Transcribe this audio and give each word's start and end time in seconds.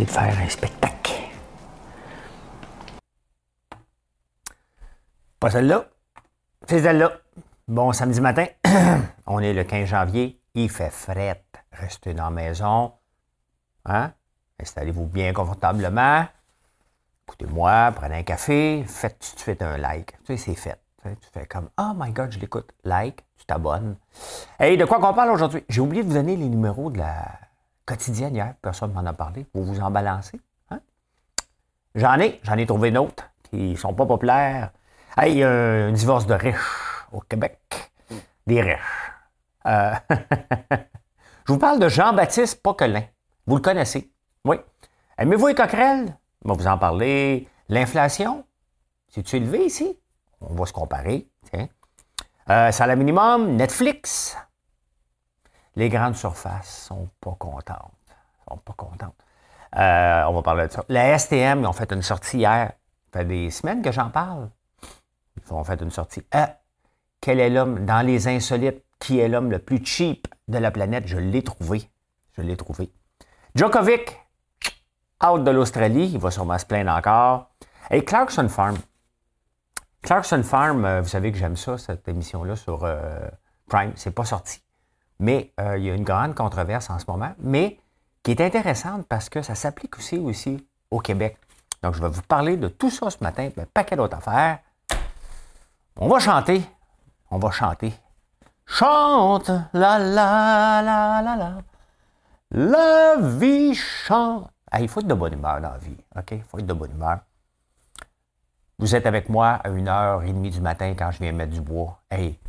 De 0.00 0.06
faire 0.06 0.38
un 0.38 0.48
spectacle. 0.48 1.12
Pas 5.38 5.50
celle-là. 5.50 5.84
C'est 6.66 6.80
celle-là. 6.80 7.12
Bon 7.68 7.92
samedi 7.92 8.20
matin. 8.20 8.46
On 9.26 9.40
est 9.40 9.52
le 9.52 9.64
15 9.64 9.88
janvier. 9.88 10.40
Il 10.54 10.70
fait 10.70 10.90
fret. 10.90 11.44
Restez 11.72 12.14
dans 12.14 12.24
la 12.24 12.30
maison. 12.30 12.92
Hein? 13.84 14.12
Installez-vous 14.60 15.06
bien 15.06 15.32
confortablement. 15.32 16.26
Écoutez-moi, 17.26 17.92
prenez 17.94 18.16
un 18.16 18.22
café, 18.22 18.84
faites 18.86 19.18
tout 19.18 19.34
de 19.34 19.40
suite 19.40 19.62
un 19.62 19.76
like. 19.76 20.12
Tu 20.24 20.36
sais, 20.36 20.36
c'est 20.36 20.54
fait. 20.54 20.80
Tu 21.02 21.28
fais 21.32 21.46
comme 21.46 21.68
Oh 21.78 21.92
my 21.94 22.12
God, 22.12 22.32
je 22.32 22.38
l'écoute. 22.38 22.72
Like, 22.84 23.24
tu 23.36 23.44
t'abonnes. 23.44 23.96
Hey, 24.58 24.76
de 24.76 24.84
quoi 24.84 25.00
qu'on 25.00 25.12
parle 25.12 25.30
aujourd'hui? 25.30 25.64
J'ai 25.68 25.80
oublié 25.80 26.02
de 26.02 26.08
vous 26.08 26.14
donner 26.14 26.36
les 26.36 26.48
numéros 26.48 26.90
de 26.90 26.98
la 26.98 27.26
quotidienne 27.84 28.34
hier, 28.34 28.54
personne 28.62 28.90
ne 28.90 28.94
m'en 28.94 29.06
a 29.06 29.12
parlé. 29.12 29.46
Vous 29.54 29.64
vous 29.64 29.80
en 29.80 29.90
balancez. 29.90 30.40
Hein? 30.70 30.80
J'en 31.94 32.18
ai, 32.18 32.40
j'en 32.42 32.56
ai 32.56 32.66
trouvé 32.66 32.90
d'autres 32.90 33.30
qui 33.50 33.72
ne 33.72 33.76
sont 33.76 33.94
pas 33.94 34.06
populaires. 34.06 34.70
Hey, 35.16 35.32
il 35.32 35.38
y 35.38 35.44
a 35.44 35.50
un 35.50 35.92
divorce 35.92 36.26
de 36.26 36.34
riches 36.34 37.06
au 37.12 37.20
Québec. 37.20 37.58
Des 38.46 38.62
riches. 38.62 39.12
Euh, 39.66 39.92
je 41.46 41.52
vous 41.52 41.58
parle 41.58 41.78
de 41.78 41.88
Jean-Baptiste 41.88 42.62
Poquelin. 42.62 43.04
Vous 43.46 43.56
le 43.56 43.62
connaissez? 43.62 44.10
Oui. 44.44 44.56
Aimez-vous 45.18 45.48
les 45.48 45.54
coquerelles? 45.54 46.16
Je 46.44 46.48
vais 46.50 46.56
vous 46.56 46.66
en 46.66 46.78
parler. 46.78 47.48
L'inflation? 47.68 48.44
C'est-tu 49.08 49.36
élevé 49.36 49.66
ici? 49.66 49.98
On 50.40 50.54
va 50.54 50.66
se 50.66 50.72
comparer. 50.72 51.28
Tiens. 51.50 51.68
Euh, 52.50 52.72
salaire 52.72 52.96
minimum, 52.96 53.54
Netflix, 53.54 54.36
les 55.76 55.88
grandes 55.88 56.16
surfaces 56.16 56.86
sont 56.86 57.08
pas 57.20 57.36
contentes. 57.38 57.92
sont 58.48 58.58
pas 58.58 58.74
contentes. 58.76 59.14
Euh, 59.76 60.24
on 60.24 60.34
va 60.34 60.42
parler 60.42 60.66
de 60.66 60.72
ça. 60.72 60.84
La 60.88 61.18
STM, 61.18 61.60
ils 61.60 61.66
ont 61.66 61.72
fait 61.72 61.92
une 61.92 62.02
sortie 62.02 62.38
hier. 62.38 62.72
Ça 63.12 63.20
fait 63.20 63.24
des 63.24 63.50
semaines 63.50 63.82
que 63.82 63.92
j'en 63.92 64.10
parle. 64.10 64.50
Ils 65.36 65.52
ont 65.52 65.64
fait 65.64 65.80
une 65.80 65.90
sortie. 65.90 66.22
Ah, 66.30 66.56
quel 67.20 67.40
est 67.40 67.50
l'homme, 67.50 67.84
dans 67.84 68.04
les 68.06 68.28
insolites, 68.28 68.84
qui 68.98 69.18
est 69.18 69.28
l'homme 69.28 69.50
le 69.50 69.58
plus 69.58 69.84
cheap 69.84 70.28
de 70.48 70.58
la 70.58 70.70
planète? 70.70 71.06
Je 71.06 71.18
l'ai 71.18 71.42
trouvé. 71.42 71.88
Je 72.36 72.42
l'ai 72.42 72.56
trouvé. 72.56 72.92
Djokovic, 73.54 74.20
out 75.24 75.42
de 75.42 75.50
l'Australie. 75.50 76.10
Il 76.12 76.18
va 76.18 76.30
sûrement 76.30 76.58
se 76.58 76.66
plaindre 76.66 76.92
encore. 76.92 77.50
Et 77.90 78.04
Clarkson 78.04 78.48
Farm. 78.48 78.76
Clarkson 80.02 80.42
Farm, 80.42 80.84
euh, 80.84 81.00
vous 81.00 81.08
savez 81.08 81.30
que 81.32 81.38
j'aime 81.38 81.56
ça, 81.56 81.78
cette 81.78 82.08
émission-là 82.08 82.56
sur 82.56 82.84
euh, 82.84 83.20
Prime. 83.68 83.92
C'est 83.94 84.10
pas 84.10 84.24
sorti. 84.24 84.61
Mais 85.22 85.52
euh, 85.60 85.78
il 85.78 85.84
y 85.84 85.90
a 85.90 85.94
une 85.94 86.02
grande 86.02 86.34
controverse 86.34 86.90
en 86.90 86.98
ce 86.98 87.04
moment, 87.06 87.32
mais 87.38 87.78
qui 88.24 88.32
est 88.32 88.40
intéressante 88.40 89.06
parce 89.06 89.28
que 89.28 89.40
ça 89.40 89.54
s'applique 89.54 89.96
aussi, 89.96 90.66
au 90.90 90.98
Québec. 90.98 91.38
Donc, 91.80 91.94
je 91.94 92.02
vais 92.02 92.08
vous 92.08 92.22
parler 92.22 92.56
de 92.56 92.66
tout 92.66 92.90
ça 92.90 93.08
ce 93.08 93.18
matin, 93.22 93.48
un 93.56 93.64
paquet 93.72 93.94
d'autres 93.94 94.16
affaires. 94.16 94.58
On 95.96 96.08
va 96.08 96.18
chanter. 96.18 96.64
On 97.30 97.38
va 97.38 97.52
chanter. 97.52 97.92
Chante, 98.66 99.52
la 99.72 100.00
la 100.00 100.82
la 100.82 101.22
la 101.22 101.36
la. 101.36 101.58
La 102.50 103.16
vie 103.20 103.76
chante. 103.76 104.50
il 104.80 104.88
faut 104.88 105.00
être 105.00 105.06
de 105.06 105.14
bonne 105.14 105.34
humeur 105.34 105.60
dans 105.60 105.70
la 105.70 105.78
vie. 105.78 105.96
OK? 106.16 106.32
Il 106.32 106.42
faut 106.42 106.58
être 106.58 106.66
de 106.66 106.72
bonne 106.72 106.90
humeur. 106.90 107.20
Vous 108.76 108.96
êtes 108.96 109.06
avec 109.06 109.28
moi 109.28 109.50
à 109.50 109.70
1h30 109.70 110.50
du 110.50 110.60
matin 110.60 110.94
quand 110.98 111.12
je 111.12 111.18
viens 111.20 111.30
mettre 111.30 111.52
du 111.52 111.60
bois. 111.60 112.00
Hey, 112.10 112.40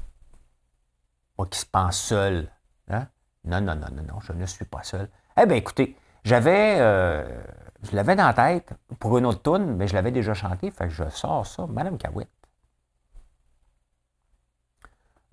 moi 1.38 1.48
qui 1.48 1.60
se 1.60 1.68
pense 1.68 2.00
seul 2.00 2.50
Hein? 2.90 3.08
Non, 3.46 3.62
non, 3.62 3.76
non, 3.76 3.88
non, 3.92 4.04
non, 4.04 4.20
je 4.22 4.34
ne 4.34 4.46
suis 4.46 4.66
pas 4.66 4.84
seul. 4.84 5.10
Eh 5.38 5.46
bien, 5.46 5.58
écoutez, 5.58 5.98
j'avais, 6.24 6.78
euh, 6.80 7.44
je 7.84 7.96
l'avais 7.96 8.16
dans 8.16 8.28
la 8.28 8.34
tête 8.34 8.74
pour 9.00 9.18
une 9.18 9.26
autre 9.26 9.42
tune, 9.42 9.76
mais 9.76 9.88
je 9.88 9.94
l'avais 9.94 10.12
déjà 10.12 10.34
chanté, 10.34 10.72
fait 10.72 10.88
que 10.88 10.94
je 10.94 11.10
sors 11.10 11.46
ça, 11.46 11.68
Madame 11.68 11.98
Cahouette. 11.98 12.30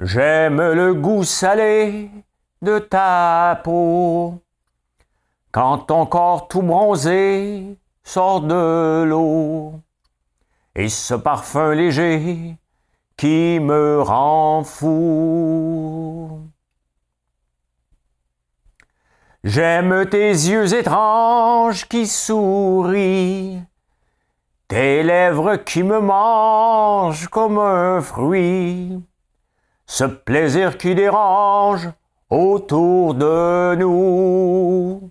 J'aime 0.00 0.56
le 0.56 0.94
goût 0.94 1.24
salé 1.24 2.10
de 2.62 2.78
ta 2.78 3.60
peau, 3.62 4.42
quand 5.52 5.78
ton 5.78 6.06
corps 6.06 6.48
tout 6.48 6.62
bronzé 6.62 7.78
sort 8.02 8.40
de 8.40 9.04
l'eau, 9.04 9.80
et 10.74 10.88
ce 10.88 11.14
parfum 11.14 11.74
léger 11.74 12.56
qui 13.16 13.60
me 13.60 14.00
rend 14.00 14.64
fou. 14.64 16.49
J'aime 19.42 20.04
tes 20.04 20.28
yeux 20.28 20.74
étranges 20.74 21.88
qui 21.88 22.06
sourient, 22.06 23.62
tes 24.68 25.02
lèvres 25.02 25.56
qui 25.56 25.82
me 25.82 25.98
mangent 25.98 27.28
comme 27.28 27.58
un 27.58 28.02
fruit, 28.02 29.02
ce 29.86 30.04
plaisir 30.04 30.76
qui 30.76 30.94
dérange 30.94 31.88
autour 32.28 33.14
de 33.14 33.76
nous. 33.76 35.10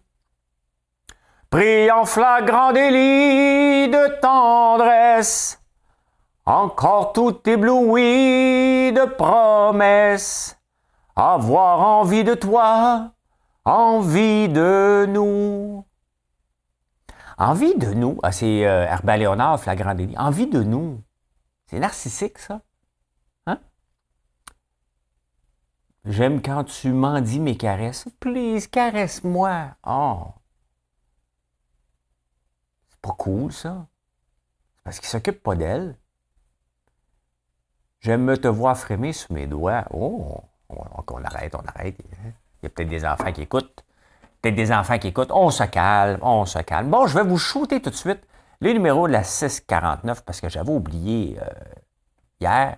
Pris 1.49 1.89
en 1.89 2.05
flagrant 2.05 2.71
délit 2.71 3.89
de 3.89 4.19
tendresse, 4.21 5.59
encore 6.45 7.13
tout 7.13 7.35
ébloui 7.49 8.91
de 8.93 9.05
promesses, 9.05 10.55
avoir 11.15 11.79
envie 11.79 12.23
de 12.23 12.35
toi, 12.35 13.09
Envie 13.69 14.49
de 14.49 15.05
nous. 15.07 15.85
Envie 17.37 17.77
de 17.77 17.93
nous. 17.93 18.17
Ah, 18.23 18.31
c'est 18.31 18.65
euh, 18.65 18.87
Herbert 18.87 19.17
Léonard, 19.17 19.59
flagrant 19.59 19.93
délit. 19.93 20.17
Envie 20.17 20.47
de 20.47 20.63
nous. 20.63 21.03
C'est 21.67 21.77
narcissique, 21.77 22.39
ça. 22.39 22.61
Hein? 23.45 23.59
J'aime 26.03 26.41
quand 26.41 26.63
tu 26.63 26.91
m'en 26.91 27.21
dis 27.21 27.39
mes 27.39 27.57
caresses. 27.57 28.07
Please, 28.19 28.67
caresse-moi. 28.71 29.75
Oh. 29.85 30.33
C'est 32.89 33.01
pas 33.01 33.13
cool, 33.19 33.53
ça. 33.53 33.85
Parce 34.83 34.99
qu'il 34.99 35.09
s'occupe 35.09 35.43
pas 35.43 35.53
d'elle. 35.53 35.95
J'aime 37.99 38.23
me 38.23 38.35
te 38.35 38.47
voir 38.47 38.75
frémir 38.75 39.13
sous 39.13 39.31
mes 39.31 39.45
doigts. 39.45 39.85
Oh, 39.91 40.41
on 40.69 41.23
arrête, 41.23 41.53
on 41.53 41.63
arrête. 41.67 42.01
Il 42.61 42.65
y 42.65 42.67
a 42.67 42.69
peut-être 42.69 42.89
des 42.89 43.05
enfants 43.05 43.31
qui 43.31 43.41
écoutent. 43.41 43.83
Peut-être 44.41 44.55
des 44.55 44.71
enfants 44.71 44.97
qui 44.97 45.07
écoutent. 45.07 45.31
On 45.31 45.49
se 45.49 45.63
calme, 45.63 46.19
on 46.21 46.45
se 46.45 46.59
calme. 46.59 46.89
Bon, 46.89 47.07
je 47.07 47.17
vais 47.17 47.23
vous 47.23 47.37
shooter 47.37 47.81
tout 47.81 47.89
de 47.89 47.95
suite 47.95 48.21
les 48.61 48.73
numéros 48.73 49.07
de 49.07 49.13
la 49.13 49.23
649 49.23 50.23
parce 50.23 50.41
que 50.41 50.49
j'avais 50.49 50.71
oublié 50.71 51.37
euh, 51.41 51.45
hier. 52.39 52.77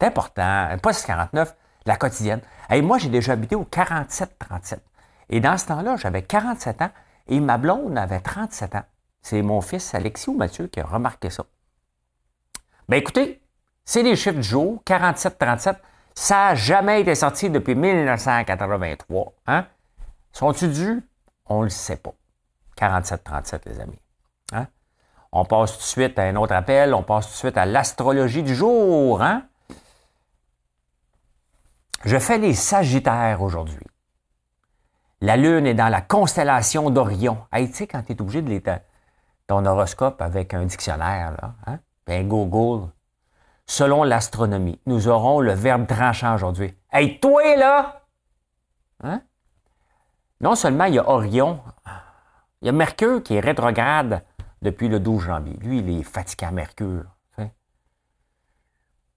C'est 0.00 0.06
important. 0.08 0.68
Pas 0.82 0.92
649, 0.92 1.54
la 1.86 1.96
quotidienne. 1.96 2.40
Et 2.70 2.82
moi, 2.82 2.98
j'ai 2.98 3.08
déjà 3.08 3.32
habité 3.32 3.54
au 3.54 3.64
4737. 3.64 4.82
Et 5.30 5.40
dans 5.40 5.56
ce 5.56 5.66
temps-là, 5.66 5.96
j'avais 5.96 6.22
47 6.22 6.82
ans 6.82 6.90
et 7.28 7.40
ma 7.40 7.58
blonde 7.58 7.96
avait 7.96 8.20
37 8.20 8.74
ans. 8.74 8.84
C'est 9.22 9.42
mon 9.42 9.60
fils 9.60 9.94
Alexis 9.94 10.28
ou 10.28 10.34
Mathieu 10.34 10.66
qui 10.66 10.80
a 10.80 10.84
remarqué 10.84 11.30
ça. 11.30 11.44
Ben 12.88 12.96
écoutez, 12.96 13.40
c'est 13.84 14.02
les 14.02 14.16
chiffres 14.16 14.36
du 14.36 14.42
jour, 14.42 14.82
47-37. 14.84 15.76
Ça 16.14 16.36
n'a 16.36 16.54
jamais 16.54 17.00
été 17.00 17.14
sorti 17.14 17.50
depuis 17.50 17.74
1983. 17.74 19.32
Hein? 19.46 19.66
Sont-ils 20.32 20.72
dus? 20.72 21.08
On 21.46 21.60
ne 21.60 21.64
le 21.64 21.70
sait 21.70 21.96
pas. 21.96 22.14
47-37, 22.78 23.60
les 23.66 23.80
amis. 23.80 24.00
Hein? 24.52 24.66
On 25.32 25.44
passe 25.44 25.72
tout 25.72 25.78
de 25.78 25.82
suite 25.82 26.18
à 26.18 26.22
un 26.22 26.36
autre 26.36 26.54
appel. 26.54 26.94
On 26.94 27.02
passe 27.02 27.26
tout 27.26 27.32
de 27.32 27.36
suite 27.36 27.56
à 27.56 27.66
l'astrologie 27.66 28.42
du 28.42 28.54
jour. 28.54 29.22
Hein? 29.22 29.44
Je 32.04 32.18
fais 32.18 32.38
les 32.38 32.54
Sagittaires 32.54 33.42
aujourd'hui. 33.42 33.86
La 35.20 35.36
Lune 35.36 35.66
est 35.66 35.74
dans 35.74 35.88
la 35.88 36.00
constellation 36.00 36.90
d'Orion. 36.90 37.38
Hey, 37.52 37.70
tu 37.70 37.76
sais, 37.76 37.86
quand 37.86 38.02
tu 38.02 38.12
es 38.12 38.20
obligé 38.20 38.42
de 38.42 38.50
l'éteindre, 38.50 38.82
ton 39.46 39.64
horoscope 39.64 40.20
avec 40.20 40.52
un 40.52 40.64
dictionnaire, 40.64 41.32
là, 41.40 41.54
hein? 41.66 41.78
un 42.08 42.24
Google, 42.24 42.88
selon 43.66 44.02
l'astronomie. 44.02 44.80
Nous 44.86 45.08
aurons 45.08 45.40
le 45.40 45.52
verbe 45.52 45.86
tranchant 45.86 46.34
aujourd'hui. 46.34 46.74
Hey, 46.92 47.18
toi, 47.20 47.56
là! 47.56 48.02
Hein? 49.02 49.22
Non 50.40 50.54
seulement 50.54 50.84
il 50.84 50.94
y 50.94 50.98
a 50.98 51.08
Orion, 51.08 51.60
Il 52.60 52.66
y 52.66 52.68
a 52.68 52.72
Mercure 52.72 53.22
qui 53.22 53.34
est 53.34 53.40
rétrograde 53.40 54.22
depuis 54.60 54.88
le 54.88 55.00
12 55.00 55.22
janvier. 55.22 55.56
Lui, 55.60 55.78
il 55.78 56.00
est 56.00 56.02
fatigué 56.02 56.46
à 56.46 56.50
Mercure. 56.50 57.04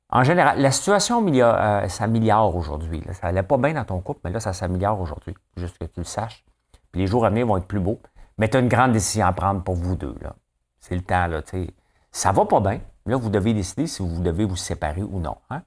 En 0.09 0.24
général, 0.24 0.62
la 0.62 0.71
situation 0.71 1.25
euh, 1.27 1.88
s'améliore 1.89 2.56
aujourd'hui. 2.56 3.03
Ça 3.12 3.27
n'allait 3.27 3.44
pas 3.44 3.57
bien 3.57 3.74
dans 3.74 3.83
ton 3.83 4.00
couple, 4.00 4.21
mais 4.24 4.31
là, 4.31 4.39
ça 4.39 4.53
s'améliore 4.53 5.00
aujourd'hui. 5.01 5.36
Juste 5.57 5.77
que 5.77 5.86
tu 5.86 6.00
le 6.00 6.06
saches. 6.06 6.45
Puis 6.92 7.01
les 7.01 7.07
jours 7.07 7.25
à 7.25 7.30
venir 7.30 7.47
vont 7.47 7.57
être 7.57 7.68
plus 7.68 7.80
beaux. 7.80 8.00
Mais 8.38 8.47
tu 8.47 8.56
as 8.56 8.59
une 8.59 8.69
grande 8.69 8.94
décision 8.94 9.25
à 9.25 9.33
prendre 9.33 9.62
pour 9.63 9.75
vous 9.75 9.95
deux. 9.95 10.15
C'est 10.80 10.95
le 10.95 11.01
temps. 11.01 11.27
Là, 11.27 11.42
ne 11.51 11.65
ça 12.12 12.31
va 12.31 12.45
pas 12.45 12.59
bien. 12.59 12.80
Là, 13.06 13.18
vous 13.18 13.30
devez 13.30 13.54
décider 13.54 13.86
si 13.88 14.02
vous 14.02 14.22
devez 14.22 14.46
vous 14.46 14.56
séparer 14.56 15.04
ou 15.04 15.19
non. 15.19 15.38
Hein. 15.50 15.63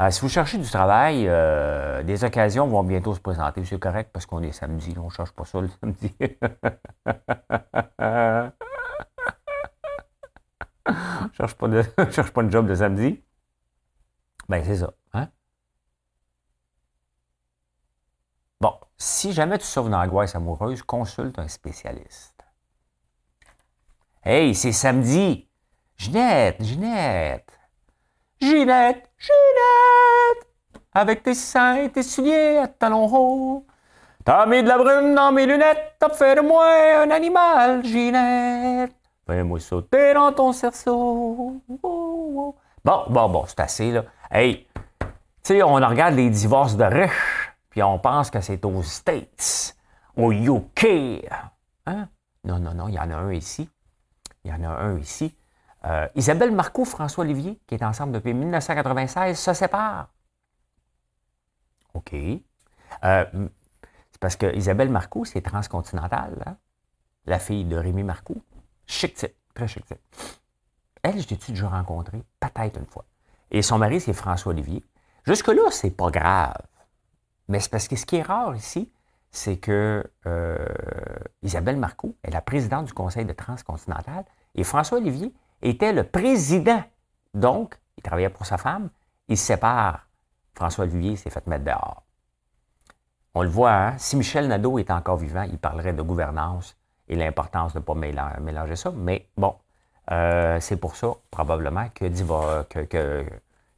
Euh, 0.00 0.10
si 0.10 0.20
vous 0.20 0.28
cherchez 0.28 0.58
du 0.58 0.68
travail, 0.68 1.26
euh, 1.28 2.02
des 2.02 2.24
occasions 2.24 2.66
vont 2.66 2.82
bientôt 2.82 3.14
se 3.14 3.20
présenter. 3.20 3.64
C'est 3.64 3.78
correct 3.78 4.10
parce 4.12 4.26
qu'on 4.26 4.42
est 4.42 4.52
samedi. 4.52 4.94
On 4.98 5.04
ne 5.04 5.10
cherche 5.10 5.32
pas 5.32 5.44
ça 5.44 5.60
le 5.60 5.68
samedi. 5.68 6.12
je 11.32 11.36
cherche 11.36 11.54
pas 11.54 11.68
cherche 12.10 12.32
pas 12.32 12.42
de 12.42 12.50
job 12.50 12.66
de 12.66 12.74
samedi. 12.74 13.22
Ben, 14.48 14.62
c'est 14.64 14.76
ça. 14.76 14.92
Hein? 15.14 15.28
Bon, 18.60 18.74
si 18.98 19.32
jamais 19.32 19.58
tu 19.58 19.64
souffres 19.64 19.88
d'angoisse 19.88 20.34
amoureuse, 20.34 20.82
consulte 20.82 21.38
un 21.38 21.48
spécialiste. 21.48 22.34
Hey, 24.24 24.54
c'est 24.54 24.72
samedi. 24.72 25.48
Ginette, 26.04 26.62
Ginette. 26.62 27.58
Ginette, 28.38 29.10
Ginette. 29.16 30.46
Avec 30.92 31.22
tes 31.22 31.32
seins 31.32 31.76
et 31.76 31.90
tes 31.90 32.02
souliers 32.02 32.58
à 32.58 32.68
talons 32.68 33.08
hauts. 33.10 33.66
T'as 34.22 34.44
mis 34.44 34.62
de 34.62 34.68
la 34.68 34.76
brume 34.76 35.14
dans 35.14 35.32
mes 35.32 35.46
lunettes, 35.46 35.94
t'as 35.98 36.10
fait 36.10 36.34
de 36.34 36.42
moi 36.42 36.66
un 36.98 37.10
animal, 37.10 37.82
Ginette. 37.86 38.94
Fais-moi 39.26 39.58
sauter 39.60 40.12
dans 40.12 40.30
ton 40.30 40.52
cerceau. 40.52 41.62
Bon, 41.68 42.54
bon, 42.84 43.28
bon, 43.30 43.44
c'est 43.46 43.60
assez, 43.60 43.90
là. 43.90 44.04
Hey, 44.30 44.66
tu 45.00 45.06
sais, 45.42 45.62
on 45.62 45.72
regarde 45.72 46.16
les 46.16 46.28
divorces 46.28 46.76
de 46.76 46.84
riches, 46.84 47.54
puis 47.70 47.82
on 47.82 47.98
pense 47.98 48.30
que 48.30 48.42
c'est 48.42 48.62
aux 48.66 48.82
States, 48.82 49.74
au 50.18 50.32
UK. 50.32 51.24
Hein? 51.86 52.08
Non, 52.44 52.58
non, 52.58 52.74
non, 52.74 52.88
il 52.88 52.94
y 52.94 52.98
en 52.98 53.10
a 53.10 53.16
un 53.16 53.32
ici. 53.32 53.70
Il 54.44 54.50
y 54.50 54.54
en 54.54 54.62
a 54.64 54.68
un 54.68 54.98
ici. 54.98 55.34
Euh, 55.84 56.08
Isabelle 56.14 56.52
Marcoux, 56.52 56.84
François 56.84 57.24
Olivier, 57.24 57.60
qui 57.66 57.74
est 57.74 57.84
ensemble 57.84 58.12
depuis 58.12 58.32
1996, 58.32 59.38
se 59.38 59.52
séparent. 59.52 60.08
OK. 61.92 62.14
Euh, 62.14 63.24
c'est 64.10 64.20
parce 64.20 64.36
que 64.36 64.54
Isabelle 64.56 64.88
Marcoux, 64.88 65.24
c'est 65.24 65.42
transcontinental, 65.42 66.42
hein? 66.46 66.56
la 67.26 67.38
fille 67.38 67.64
de 67.64 67.76
Rémi 67.76 68.02
Marcoux. 68.02 68.42
Chic 68.86 69.14
type, 69.14 69.34
très 69.54 69.68
chic 69.68 69.84
type. 69.86 70.00
Elle, 71.02 71.20
je 71.20 71.28
l'ai-tu 71.28 71.52
déjà 71.52 71.68
rencontrée? 71.68 72.22
Peut-être 72.40 72.78
une 72.78 72.86
fois. 72.86 73.04
Et 73.50 73.60
son 73.60 73.78
mari, 73.78 74.00
c'est 74.00 74.14
François 74.14 74.52
Olivier. 74.52 74.82
Jusque-là, 75.26 75.70
c'est 75.70 75.90
pas 75.90 76.10
grave. 76.10 76.56
Mais 77.48 77.60
c'est 77.60 77.70
parce 77.70 77.88
que 77.88 77.96
ce 77.96 78.06
qui 78.06 78.16
est 78.16 78.22
rare 78.22 78.56
ici, 78.56 78.90
c'est 79.30 79.58
que 79.58 80.04
euh, 80.26 80.66
Isabelle 81.42 81.76
Marcoux 81.76 82.16
est 82.22 82.30
la 82.30 82.40
présidente 82.40 82.86
du 82.86 82.92
Conseil 82.92 83.24
de 83.24 83.32
Transcontinental 83.32 84.24
et 84.54 84.64
François 84.64 84.98
Olivier 84.98 85.34
était 85.64 85.92
le 85.92 86.04
président. 86.04 86.82
Donc, 87.32 87.78
il 87.96 88.02
travaillait 88.02 88.28
pour 88.28 88.46
sa 88.46 88.58
femme, 88.58 88.90
il 89.28 89.36
se 89.36 89.46
sépare. 89.46 90.06
François 90.54 90.84
Olivier 90.84 91.16
s'est 91.16 91.30
fait 91.30 91.46
mettre 91.46 91.64
dehors. 91.64 92.04
On 93.34 93.42
le 93.42 93.48
voit, 93.48 93.72
hein? 93.72 93.98
si 93.98 94.16
Michel 94.16 94.46
Nadeau 94.46 94.78
est 94.78 94.90
encore 94.90 95.16
vivant, 95.16 95.42
il 95.42 95.58
parlerait 95.58 95.92
de 95.92 96.02
gouvernance 96.02 96.76
et 97.08 97.16
l'importance 97.16 97.72
de 97.72 97.80
ne 97.80 97.84
pas 97.84 97.94
mélanger 97.94 98.76
ça. 98.76 98.92
Mais 98.92 99.28
bon, 99.36 99.54
euh, 100.12 100.60
c'est 100.60 100.76
pour 100.76 100.94
ça, 100.94 101.08
probablement, 101.30 101.88
que, 101.94 102.06
que, 102.68 102.84
que, 102.84 103.26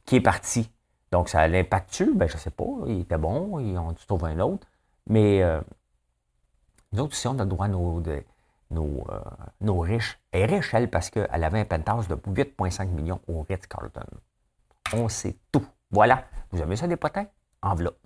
qui 0.05 0.17
est 0.17 0.21
parti. 0.21 0.71
Donc, 1.11 1.29
ça 1.29 1.47
l'impacte-tu? 1.47 2.13
Ben, 2.13 2.27
je 2.27 2.35
ne 2.35 2.39
sais 2.39 2.51
pas. 2.51 2.65
Il 2.85 3.01
était 3.01 3.17
bon, 3.17 3.57
on 3.59 3.93
trouve 3.93 4.25
un 4.25 4.39
autre. 4.39 4.67
Mais 5.07 5.41
euh, 5.41 5.61
nous 6.91 7.01
autres, 7.01 7.15
si 7.15 7.27
on 7.27 7.39
a 7.39 7.43
le 7.43 7.49
droit 7.49 7.67
de, 7.67 8.23
nos, 8.71 9.05
euh, 9.09 9.19
nos, 9.61 9.79
riches. 9.79 10.19
Elle 10.31 10.41
est 10.41 10.55
riche, 10.57 10.73
elle, 10.73 10.89
parce 10.89 11.09
qu'elle 11.09 11.43
avait 11.43 11.59
un 11.59 11.65
penthouse 11.65 12.07
de 12.07 12.15
8,5 12.15 12.89
millions 12.89 13.21
au 13.27 13.41
Ritz-Carlton. 13.41 14.05
On 14.93 15.09
sait 15.09 15.37
tout. 15.51 15.65
Voilà. 15.91 16.25
Vous 16.51 16.61
avez 16.61 16.75
ça 16.75 16.87
des 16.87 16.97
potins? 16.97 17.27
Enveloppe. 17.61 17.99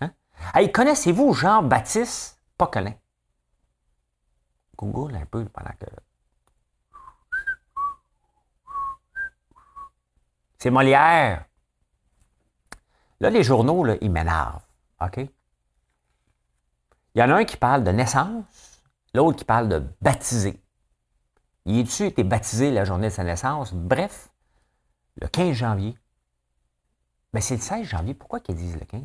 Hein? 0.00 0.12
Hey, 0.54 0.70
connaissez-vous 0.70 1.34
Jean-Baptiste 1.34 2.40
Poquelin? 2.58 2.94
Google 4.76 5.16
un 5.16 5.26
peu 5.26 5.44
pendant 5.44 5.72
que 5.78 5.86
C'est 10.62 10.70
Molière. 10.70 11.44
Là, 13.18 13.30
les 13.30 13.42
journaux, 13.42 13.84
ils 14.00 14.10
m'énervent. 14.10 14.62
OK? 15.00 15.16
Il 15.16 17.20
y 17.20 17.22
en 17.22 17.30
a 17.30 17.34
un 17.34 17.44
qui 17.44 17.56
parle 17.56 17.82
de 17.82 17.90
naissance, 17.90 18.71
l'autre 19.14 19.38
qui 19.38 19.44
parle 19.44 19.68
de 19.68 19.82
baptisé. 20.00 20.62
Il 21.64 21.78
est-tu 21.78 22.04
été 22.04 22.24
baptisé 22.24 22.70
la 22.70 22.84
journée 22.84 23.08
de 23.08 23.12
sa 23.12 23.24
naissance? 23.24 23.72
Bref, 23.72 24.30
le 25.20 25.28
15 25.28 25.54
janvier. 25.54 25.96
Mais 27.32 27.40
c'est 27.40 27.56
le 27.56 27.60
16 27.60 27.86
janvier. 27.86 28.14
Pourquoi 28.14 28.40
qu'ils 28.40 28.56
disent 28.56 28.78
le 28.78 28.84
15? 28.84 29.00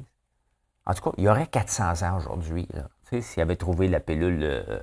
En 0.86 0.94
tout 0.94 1.02
cas, 1.04 1.12
il 1.18 1.24
y 1.26 1.30
aurait 1.30 1.48
400 1.48 2.04
ans 2.04 2.18
aujourd'hui. 2.18 2.68
S'il 3.22 3.42
avait 3.42 3.56
trouvé 3.56 3.88
la 3.88 4.00
pilule 4.00 4.44
euh, 4.44 4.80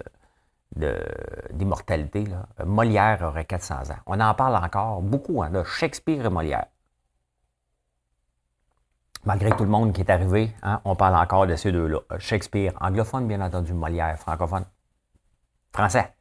d'immortalité. 1.53 2.25
Molière 2.65 3.23
aurait 3.23 3.45
400 3.45 3.91
ans. 3.91 3.99
On 4.07 4.19
en 4.19 4.35
parle 4.35 4.57
encore 4.57 5.03
beaucoup, 5.03 5.43
hein, 5.43 5.51
Shakespeare 5.65 6.27
et 6.27 6.31
Molière. 6.31 6.67
Malgré 9.25 9.51
tout 9.53 9.65
le 9.65 9.71
monde 9.71 9.93
qui 9.93 10.01
est 10.01 10.11
arrivé, 10.11 10.53
hein, 10.63 10.81
on 10.85 10.97
parle 10.97 11.15
encore 11.15 11.47
de 11.47 11.55
ces 11.55 11.71
deux-là. 11.71 12.01
Shakespeare, 12.19 12.73
anglophone, 12.81 13.29
bien 13.29 13.41
entendu, 13.41 13.73
Molière, 13.73 14.19
francophone. 14.19 14.65
Français. 15.75 16.15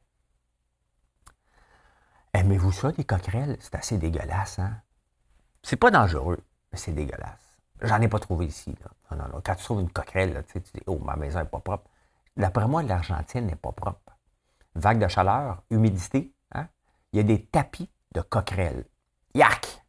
Aimez-vous 2.34 2.72
ça, 2.72 2.92
des 2.92 3.04
coquerelles? 3.04 3.56
C'est 3.60 3.76
assez 3.76 4.00
dégueulasse, 4.00 4.58
hein? 4.58 4.82
C'est 5.62 5.76
pas 5.78 5.92
dangereux, 5.92 6.44
mais 6.72 6.78
c'est 6.78 6.92
dégueulasse. 6.92 7.60
J'en 7.82 8.02
ai 8.02 8.08
pas 8.08 8.20
trouvé 8.20 8.48
ici. 8.48 8.76
Non, 9.12 9.18
non, 9.18 9.30
non. 9.32 9.42
Quand 9.46 9.56
tu 9.56 9.64
trouves 9.64 9.82
une 9.82 9.92
coquerelle, 9.92 10.44
tu, 10.52 10.60
dis 10.60 10.82
Oh, 10.88 10.98
ma 10.98 11.16
maison 11.16 11.40
n'est 11.40 11.46
pas 11.46 11.60
propre. 11.60 11.90
D'après 12.36 12.68
moi, 12.68 12.82
l'Argentine 12.82 13.46
n'est 13.46 13.56
pas 13.56 13.72
propre 13.72 14.02
vague 14.76 15.00
de 15.00 15.08
chaleur, 15.08 15.62
humidité, 15.70 16.34
hein? 16.54 16.68
il 17.12 17.18
y 17.18 17.20
a 17.20 17.24
des 17.24 17.46
tapis 17.46 17.90
de 18.14 18.22
coquerelles. 18.22 18.86
Yak! 19.36 19.84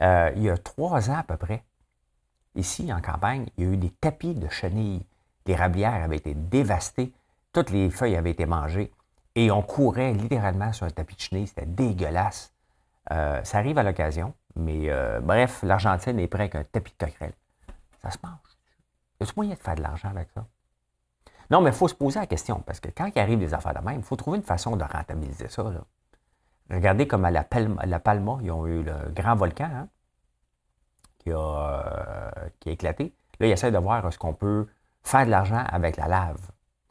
Euh, 0.00 0.30
il 0.36 0.42
y 0.42 0.50
a 0.50 0.56
trois 0.58 1.10
ans 1.10 1.16
à 1.16 1.22
peu 1.22 1.36
près, 1.36 1.64
ici 2.54 2.92
en 2.92 3.00
campagne, 3.00 3.46
il 3.56 3.64
y 3.64 3.66
a 3.66 3.70
eu 3.72 3.76
des 3.76 3.90
tapis 3.90 4.34
de 4.34 4.48
chenilles. 4.48 5.06
Les 5.46 5.56
rablières 5.56 5.94
avaient 6.04 6.18
été 6.18 6.34
dévastées, 6.34 7.12
toutes 7.58 7.70
les 7.70 7.90
feuilles 7.90 8.14
avaient 8.14 8.30
été 8.30 8.46
mangées 8.46 8.92
et 9.34 9.50
on 9.50 9.62
courait 9.62 10.12
littéralement 10.12 10.72
sur 10.72 10.86
un 10.86 10.90
tapis 10.90 11.16
de 11.16 11.20
chenilles. 11.20 11.48
C'était 11.48 11.66
dégueulasse. 11.66 12.54
Euh, 13.10 13.42
ça 13.42 13.58
arrive 13.58 13.78
à 13.78 13.82
l'occasion, 13.82 14.32
mais 14.54 14.88
euh, 14.90 15.18
bref, 15.20 15.64
l'Argentine 15.64 16.20
est 16.20 16.28
près 16.28 16.48
qu'un 16.48 16.62
tapis 16.62 16.92
de 16.96 17.04
coquerelles. 17.04 17.34
Ça 18.00 18.12
se 18.12 18.18
mange. 18.22 18.38
Y 19.20 19.24
a 19.24 19.32
moyen 19.34 19.54
de 19.54 19.58
faire 19.58 19.74
de 19.74 19.82
l'argent 19.82 20.08
avec 20.10 20.28
ça? 20.30 20.46
Non, 21.50 21.60
mais 21.60 21.70
il 21.70 21.76
faut 21.76 21.88
se 21.88 21.96
poser 21.96 22.20
la 22.20 22.26
question, 22.26 22.60
parce 22.60 22.78
que 22.78 22.90
quand 22.96 23.10
il 23.12 23.18
arrive 23.18 23.40
des 23.40 23.52
affaires 23.52 23.74
de 23.74 23.84
même, 23.84 23.96
il 23.98 24.04
faut 24.04 24.14
trouver 24.14 24.38
une 24.38 24.44
façon 24.44 24.76
de 24.76 24.84
rentabiliser 24.84 25.48
ça. 25.48 25.64
Regardez 26.70 27.08
comme 27.08 27.24
à 27.24 27.32
la, 27.32 27.42
Palma, 27.42 27.84
la 27.86 27.98
Palma, 27.98 28.38
ils 28.42 28.52
ont 28.52 28.66
eu 28.68 28.84
le 28.84 28.94
grand 29.10 29.34
volcan 29.34 29.68
hein, 29.72 29.88
qui, 31.18 31.32
a, 31.32 31.36
euh, 31.36 32.48
qui 32.60 32.68
a 32.68 32.72
éclaté. 32.72 33.14
Là, 33.40 33.48
ils 33.48 33.52
essaient 33.52 33.72
de 33.72 33.78
voir 33.78 34.12
ce 34.12 34.18
qu'on 34.18 34.34
peut 34.34 34.68
faire 35.02 35.26
de 35.26 35.30
l'argent 35.30 35.64
avec 35.66 35.96
la 35.96 36.06
lave. 36.06 36.38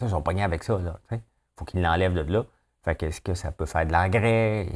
Ils 0.02 0.10
sont 0.10 0.22
pognés 0.22 0.44
avec 0.44 0.64
ça. 0.64 0.80
Il 1.12 1.20
faut 1.56 1.66
qu'ils 1.66 1.82
l'enlèvent 1.82 2.14
de 2.14 2.22
là. 2.22 2.44
Fait 2.84 2.96
que, 2.96 3.06
est-ce 3.08 3.20
que 3.20 3.34
ça 3.34 3.52
peut 3.52 3.66
faire 3.66 3.86
de 3.86 3.92
l'engrais? 3.92 4.68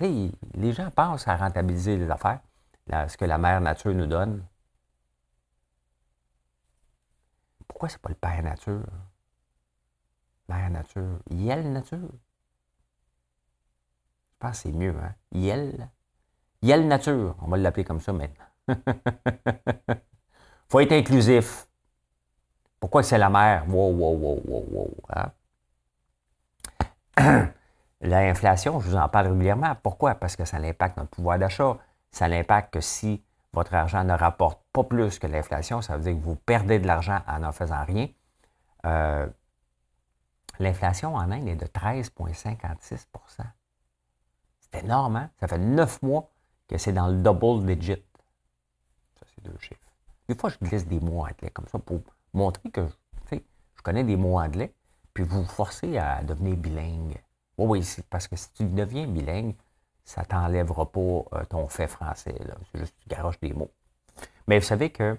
Euh, 0.00 0.30
les 0.54 0.72
gens 0.72 0.90
pensent 0.90 1.28
à 1.28 1.36
rentabiliser 1.36 1.96
les 1.96 2.10
affaires, 2.10 2.40
ce 2.90 3.16
que 3.16 3.24
la 3.24 3.38
mère 3.38 3.60
nature 3.60 3.94
nous 3.94 4.06
donne. 4.06 4.44
Pourquoi 7.68 7.88
c'est 7.88 8.00
pas 8.00 8.08
le 8.08 8.14
père 8.16 8.42
nature? 8.42 8.82
Mère 10.48 10.70
nature. 10.70 11.20
Yel 11.30 11.72
nature? 11.72 11.98
Je 14.32 14.38
pense 14.40 14.50
que 14.50 14.56
c'est 14.56 14.72
mieux, 14.72 14.96
hein? 15.00 15.14
Yel? 15.32 15.88
Yel 16.62 16.88
nature. 16.88 17.36
On 17.40 17.48
va 17.48 17.56
l'appeler 17.56 17.84
comme 17.84 18.00
ça 18.00 18.12
maintenant. 18.12 18.44
faut 20.68 20.80
être 20.80 20.92
inclusif. 20.92 21.69
Pourquoi 22.80 23.02
c'est 23.02 23.18
la 23.18 23.28
mère? 23.28 23.68
Wow, 23.68 23.92
wow, 23.92 24.16
wow, 24.16 24.42
wow, 24.44 24.66
wow. 24.72 24.96
Hein? 25.14 25.30
L'inflation, 28.00 28.80
je 28.80 28.88
vous 28.88 28.96
en 28.96 29.08
parle 29.08 29.28
régulièrement. 29.28 29.76
Pourquoi? 29.82 30.14
Parce 30.14 30.34
que 30.34 30.46
ça 30.46 30.56
impacte 30.56 30.96
notre 30.96 31.10
pouvoir 31.10 31.38
d'achat. 31.38 31.76
Ça 32.10 32.26
l'impacte 32.26 32.72
que 32.72 32.80
si 32.80 33.22
votre 33.52 33.74
argent 33.74 34.02
ne 34.02 34.14
rapporte 34.14 34.62
pas 34.72 34.84
plus 34.84 35.18
que 35.18 35.26
l'inflation, 35.26 35.82
ça 35.82 35.96
veut 35.96 36.02
dire 36.02 36.14
que 36.14 36.24
vous 36.24 36.36
perdez 36.36 36.78
de 36.78 36.86
l'argent 36.86 37.20
en 37.28 37.40
n'en 37.40 37.52
faisant 37.52 37.84
rien. 37.84 38.08
Euh, 38.86 39.26
L'inflation 40.60 41.14
en 41.14 41.30
Inde 41.30 41.48
est 41.48 41.56
de 41.56 41.64
13,56% 41.64 43.06
C'est 44.60 44.84
énorme, 44.84 45.16
hein? 45.16 45.30
Ça 45.40 45.48
fait 45.48 45.58
neuf 45.58 46.02
mois 46.02 46.30
que 46.68 46.76
c'est 46.76 46.92
dans 46.92 47.08
le 47.08 47.16
double 47.16 47.74
digit. 47.76 48.04
Ça, 49.18 49.26
c'est 49.34 49.42
deux 49.42 49.56
chiffres. 49.58 49.80
Des 50.28 50.34
fois, 50.34 50.50
je 50.50 50.58
glisse 50.58 50.86
des 50.86 51.00
mots 51.00 51.22
anglais 51.22 51.50
comme 51.50 51.66
ça 51.66 51.78
pour 51.78 52.02
montrer 52.32 52.70
que 52.70 52.86
je 53.32 53.82
connais 53.82 54.04
des 54.04 54.16
mots 54.16 54.38
anglais, 54.38 54.74
puis 55.14 55.24
vous 55.24 55.42
vous 55.42 55.48
forcez 55.48 55.96
à 55.96 56.22
devenir 56.22 56.56
bilingue. 56.56 57.16
Oui, 57.56 57.80
oui, 57.80 58.04
parce 58.10 58.28
que 58.28 58.36
si 58.36 58.52
tu 58.52 58.64
deviens 58.64 59.06
bilingue, 59.06 59.54
ça 60.04 60.22
t'enlèvera 60.24 60.92
pas 60.92 61.00
euh, 61.00 61.44
ton 61.48 61.66
fait 61.68 61.86
français. 61.86 62.34
C'est 62.72 62.78
juste 62.78 62.94
que 62.94 63.02
tu 63.02 63.08
garoches 63.08 63.40
des 63.40 63.54
mots. 63.54 63.70
Mais 64.46 64.58
vous 64.58 64.66
savez 64.66 64.90
qu'il 64.90 65.16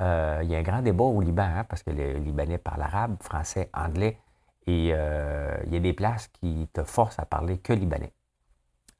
euh, 0.00 0.42
y 0.44 0.54
a 0.54 0.58
un 0.58 0.62
grand 0.62 0.82
débat 0.82 1.04
au 1.04 1.20
Liban, 1.20 1.42
hein, 1.42 1.64
parce 1.64 1.82
que 1.82 1.90
les 1.90 2.14
Libanais 2.20 2.58
parlent 2.58 2.82
arabe, 2.82 3.16
français, 3.20 3.68
anglais, 3.74 4.16
et 4.68 4.90
euh, 4.92 5.56
il 5.66 5.74
y 5.74 5.76
a 5.76 5.80
des 5.80 5.92
places 5.92 6.28
qui 6.28 6.68
te 6.72 6.84
forcent 6.84 7.18
à 7.18 7.24
parler 7.24 7.58
que 7.58 7.72
libanais. 7.72 8.12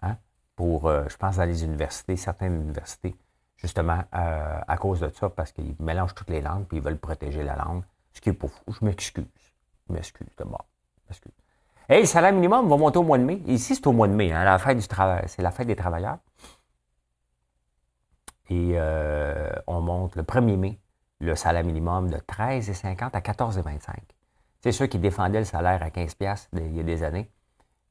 Hein, 0.02 0.16
pour, 0.56 0.90
je 0.90 1.16
pense, 1.18 1.36
dans 1.36 1.44
les 1.44 1.62
universités, 1.62 2.16
certaines 2.16 2.60
universités, 2.60 3.14
justement, 3.58 4.02
à 4.12 4.76
cause 4.78 5.00
de 5.00 5.10
ça, 5.10 5.28
parce 5.28 5.52
qu'ils 5.52 5.74
mélangent 5.78 6.14
toutes 6.14 6.30
les 6.30 6.40
langues, 6.40 6.64
puis 6.66 6.78
ils 6.78 6.82
veulent 6.82 6.98
protéger 6.98 7.42
la 7.42 7.56
langue, 7.56 7.82
ce 8.12 8.20
qui 8.20 8.30
est 8.30 8.32
pas 8.32 8.48
fou. 8.48 8.62
Je 8.68 8.84
m'excuse. 8.84 9.26
Je 9.88 9.92
m'excuse 9.92 10.28
d'abord. 10.36 10.64
M'excuse. 11.08 11.32
Hey, 11.88 12.00
le 12.00 12.06
salaire 12.06 12.32
minimum 12.32 12.68
va 12.68 12.76
monter 12.76 12.98
au 12.98 13.02
mois 13.02 13.18
de 13.18 13.24
mai. 13.24 13.42
Ici, 13.46 13.74
c'est 13.74 13.86
au 13.86 13.92
mois 13.92 14.08
de 14.08 14.12
mai, 14.12 14.32
hein, 14.32 14.44
la 14.44 14.58
fête 14.58 14.78
du 14.78 14.86
travail. 14.86 15.24
C'est 15.26 15.42
la 15.42 15.50
fête 15.50 15.66
des 15.66 15.76
travailleurs. 15.76 16.18
Et 18.50 18.72
euh, 18.74 19.50
on 19.66 19.80
monte 19.80 20.16
le 20.16 20.22
1er 20.22 20.56
mai 20.56 20.78
le 21.20 21.34
salaire 21.34 21.64
minimum 21.64 22.10
de 22.10 22.18
13,50 22.18 23.10
à 23.12 23.20
14,25. 23.20 23.94
C'est 24.60 24.72
ceux 24.72 24.86
qui 24.86 24.98
défendaient 24.98 25.40
le 25.40 25.44
salaire 25.44 25.82
à 25.82 25.88
15$ 25.88 26.48
il 26.52 26.76
y 26.76 26.80
a 26.80 26.82
des 26.82 27.02
années, 27.02 27.30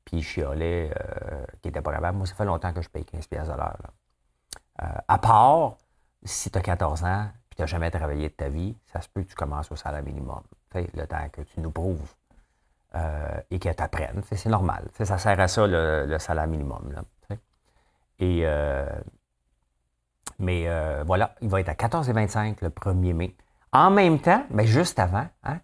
puis 0.05 0.21
chiolaient, 0.21 0.91
euh, 0.95 1.45
qui 1.61 1.67
n'étaient 1.67 1.81
pas 1.81 1.93
capables. 1.93 2.17
Moi, 2.17 2.27
ça 2.27 2.35
fait 2.35 2.45
longtemps 2.45 2.73
que 2.73 2.81
je 2.81 2.89
paye 2.89 3.03
15$ 3.03 3.51
à 3.51 3.57
l'heure. 3.57 3.77
Euh, 4.83 4.85
à 5.07 5.17
part, 5.17 5.77
si 6.23 6.51
tu 6.51 6.57
as 6.57 6.61
14 6.61 7.03
ans, 7.03 7.27
puis 7.49 7.57
tu 7.57 7.61
n'as 7.61 7.67
jamais 7.67 7.91
travaillé 7.91 8.29
de 8.29 8.33
ta 8.33 8.49
vie, 8.49 8.75
ça 8.85 9.01
se 9.01 9.09
peut 9.09 9.23
que 9.23 9.29
tu 9.29 9.35
commences 9.35 9.71
au 9.71 9.75
salaire 9.75 10.03
minimum. 10.03 10.41
le 10.73 11.05
temps 11.05 11.29
que 11.31 11.41
tu 11.41 11.59
nous 11.59 11.71
prouves 11.71 12.13
euh, 12.95 13.39
et 13.49 13.59
qu'elles 13.59 13.75
t'apprennent. 13.75 14.21
C'est 14.31 14.49
normal. 14.49 14.87
Ça 14.93 15.17
sert 15.17 15.39
à 15.39 15.47
ça, 15.47 15.65
le, 15.65 16.17
salaire 16.19 16.47
minimum. 16.47 16.93
et, 18.19 18.41
euh, 18.45 18.87
mais 20.39 20.67
voilà, 21.03 21.33
il 21.41 21.49
va 21.49 21.61
être 21.61 21.69
à 21.69 21.73
14,25 21.73 22.57
le 22.61 22.69
1er 22.69 23.13
mai. 23.13 23.35
En 23.73 23.91
même 23.91 24.19
temps, 24.19 24.43
mais 24.49 24.65
juste 24.65 24.97
avant, 24.99 25.27
hein, 25.43 25.59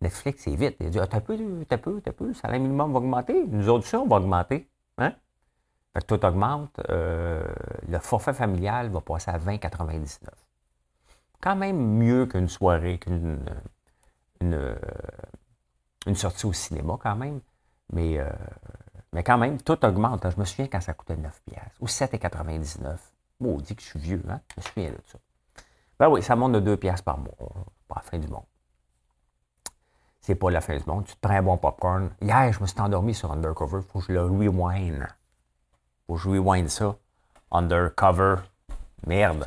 Netflix, 0.00 0.42
c'est 0.44 0.54
vite. 0.54 0.76
Il 0.80 0.90
dit, 0.90 1.00
ah, 1.00 1.06
t'as 1.06 1.20
peu, 1.20 1.36
t'as 1.68 1.78
peu, 1.78 2.00
t'as 2.00 2.12
peu, 2.12 2.28
le 2.28 2.34
salaire 2.34 2.60
minimum 2.60 2.92
va 2.92 2.98
augmenter. 2.98 3.44
Nous 3.48 3.68
autres, 3.68 3.86
ça, 3.86 4.00
on 4.00 4.06
va 4.06 4.16
augmenter. 4.16 4.68
Hein? 4.98 5.12
Fait 5.94 6.00
que 6.00 6.06
tout 6.06 6.24
augmente. 6.24 6.80
le 6.88 7.98
forfait 8.00 8.34
familial 8.34 8.90
va 8.90 9.00
passer 9.00 9.30
à 9.30 9.38
20,99. 9.38 10.28
Quand 11.40 11.56
même 11.56 11.78
mieux 11.78 12.26
qu'une 12.26 12.48
soirée, 12.48 12.98
qu'une 12.98 13.38
une, 14.40 16.14
sortie 16.14 16.46
au 16.46 16.52
cinéma 16.52 16.96
quand 17.00 17.16
même. 17.16 17.40
Mais, 17.92 18.18
euh, 18.18 18.28
mais 19.12 19.22
quand 19.22 19.38
même, 19.38 19.60
tout 19.60 19.84
augmente. 19.84 20.28
Je 20.30 20.38
me 20.38 20.44
souviens 20.44 20.68
quand 20.68 20.80
ça 20.80 20.94
coûtait 20.94 21.16
9 21.16 21.42
pièces 21.46 21.62
ou 21.80 21.86
7,99. 21.86 22.96
dit 23.62 23.76
que 23.76 23.82
je 23.82 23.86
suis 23.86 23.98
vieux, 23.98 24.22
hein? 24.28 24.40
Je 24.54 24.60
me 24.60 24.62
souviens 24.62 24.90
de 24.90 24.98
ça. 25.06 25.18
Ben 25.98 26.08
oui, 26.08 26.22
ça 26.22 26.36
monte 26.36 26.52
de 26.52 26.60
2 26.60 26.76
pièces 26.76 27.02
par 27.02 27.18
mois. 27.18 27.32
Pas 27.88 27.96
la 27.96 28.02
fin 28.02 28.18
du 28.18 28.28
monde. 28.28 28.44
C'est 30.20 30.34
pas 30.34 30.50
la 30.50 30.60
fin 30.60 30.76
du 30.76 30.84
monde. 30.86 31.06
Tu 31.06 31.14
te 31.14 31.20
prends 31.20 31.36
un 31.36 31.42
bon 31.42 31.56
popcorn. 31.56 32.10
Hier, 32.20 32.52
je 32.52 32.60
me 32.60 32.66
suis 32.66 32.80
endormi 32.80 33.14
sur 33.14 33.32
Undercover. 33.32 33.80
Faut 33.82 34.00
que 34.00 34.06
je 34.06 34.12
le 34.12 34.22
rewind. 34.22 35.06
Que 36.08 36.16
je 36.16 36.28
rewind 36.28 36.68
ça. 36.68 36.96
Undercover. 37.50 38.36
Merde. 39.06 39.46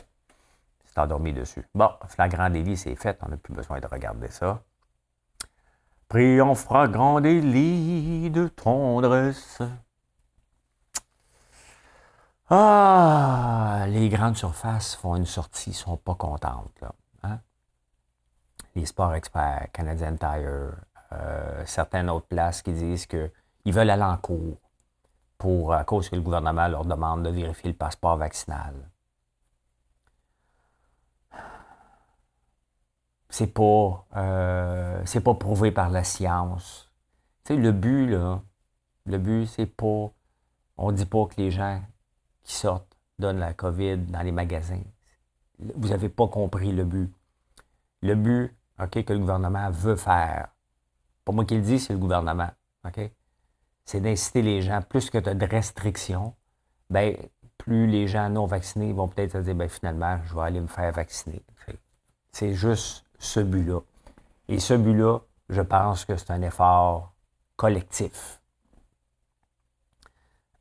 Tu 0.93 0.99
endormi 0.99 1.33
dessus. 1.33 1.65
Bon, 1.73 1.89
flagrant 2.07 2.49
délit, 2.49 2.77
c'est 2.77 2.95
fait. 2.95 3.17
On 3.23 3.29
n'a 3.29 3.37
plus 3.37 3.53
besoin 3.53 3.79
de 3.79 3.87
regarder 3.87 4.29
ça. 4.29 4.61
Pris 6.07 6.39
en 6.41 6.53
flagrant 6.55 7.19
délit 7.19 8.29
de 8.29 8.47
tendresse. 8.47 9.59
Ah, 12.49 13.85
les 13.87 14.09
grandes 14.09 14.35
surfaces 14.35 14.95
font 14.95 15.15
une 15.15 15.25
sortie, 15.25 15.73
sont 15.73 15.97
pas 15.97 16.15
contentes. 16.15 16.79
Là, 16.81 16.91
hein? 17.23 17.39
Les 18.75 18.85
sports 18.85 19.15
experts, 19.15 19.69
Canadian 19.71 20.17
Tire, 20.17 20.73
euh, 21.13 21.63
certaines 21.65 22.09
autres 22.09 22.27
places 22.27 22.61
qui 22.61 22.73
disent 22.73 23.05
qu'ils 23.05 23.31
veulent 23.73 23.89
aller 23.89 24.03
en 24.03 24.17
cours 24.17 24.60
pour, 25.41 25.73
à 25.73 25.83
cause 25.83 26.07
que 26.07 26.15
le 26.15 26.21
gouvernement 26.21 26.67
leur 26.67 26.85
demande 26.85 27.23
de 27.23 27.29
vérifier 27.29 27.71
le 27.71 27.75
passeport 27.75 28.15
vaccinal. 28.15 28.75
c'est 33.31 33.47
pas, 33.47 34.05
euh, 34.17 35.03
pas 35.23 35.33
prouvé 35.33 35.71
par 35.71 35.89
la 35.89 36.03
science. 36.03 36.91
Tu 37.45 37.55
sais, 37.55 37.59
le 37.59 37.71
but, 37.71 38.07
là, 38.07 38.43
le 39.05 39.17
but, 39.17 39.47
c'est 39.47 39.65
pas, 39.65 40.11
on 40.77 40.91
dit 40.91 41.05
pas 41.05 41.25
que 41.25 41.35
les 41.37 41.49
gens 41.49 41.81
qui 42.43 42.53
sortent 42.53 42.95
donnent 43.17 43.39
la 43.39 43.53
COVID 43.53 43.97
dans 43.97 44.21
les 44.21 44.33
magasins. 44.33 44.83
Vous 45.59 45.87
n'avez 45.87 46.09
pas 46.09 46.27
compris 46.27 46.71
le 46.71 46.83
but. 46.83 47.11
Le 48.01 48.15
but, 48.15 48.55
OK, 48.79 49.03
que 49.03 49.13
le 49.13 49.19
gouvernement 49.19 49.71
veut 49.71 49.95
faire, 49.95 50.49
pas 51.23 51.31
moi 51.31 51.45
qui 51.45 51.55
le 51.55 51.61
dis, 51.61 51.79
c'est 51.79 51.93
le 51.93 51.99
gouvernement, 51.99 52.49
OK? 52.85 52.99
C'est 53.85 54.01
d'inciter 54.01 54.41
les 54.41 54.61
gens, 54.61 54.81
plus 54.81 55.09
que 55.09 55.17
tu 55.17 55.29
as 55.29 55.33
de 55.33 55.45
restrictions, 55.45 56.33
ben, 56.89 57.15
plus 57.57 57.87
les 57.87 58.07
gens 58.07 58.29
non 58.29 58.45
vaccinés 58.45 58.93
vont 58.93 59.07
peut-être 59.07 59.33
se 59.33 59.37
dire, 59.39 59.55
ben, 59.55 59.69
finalement, 59.69 60.19
je 60.25 60.35
vais 60.35 60.41
aller 60.41 60.59
me 60.59 60.67
faire 60.67 60.91
vacciner. 60.91 61.41
C'est 62.31 62.53
juste 62.53 63.05
ce 63.19 63.39
but-là. 63.39 63.79
Et 64.47 64.59
ce 64.59 64.73
but-là, 64.73 65.19
je 65.49 65.61
pense 65.61 66.05
que 66.05 66.15
c'est 66.15 66.31
un 66.31 66.41
effort 66.41 67.13
collectif. 67.55 68.41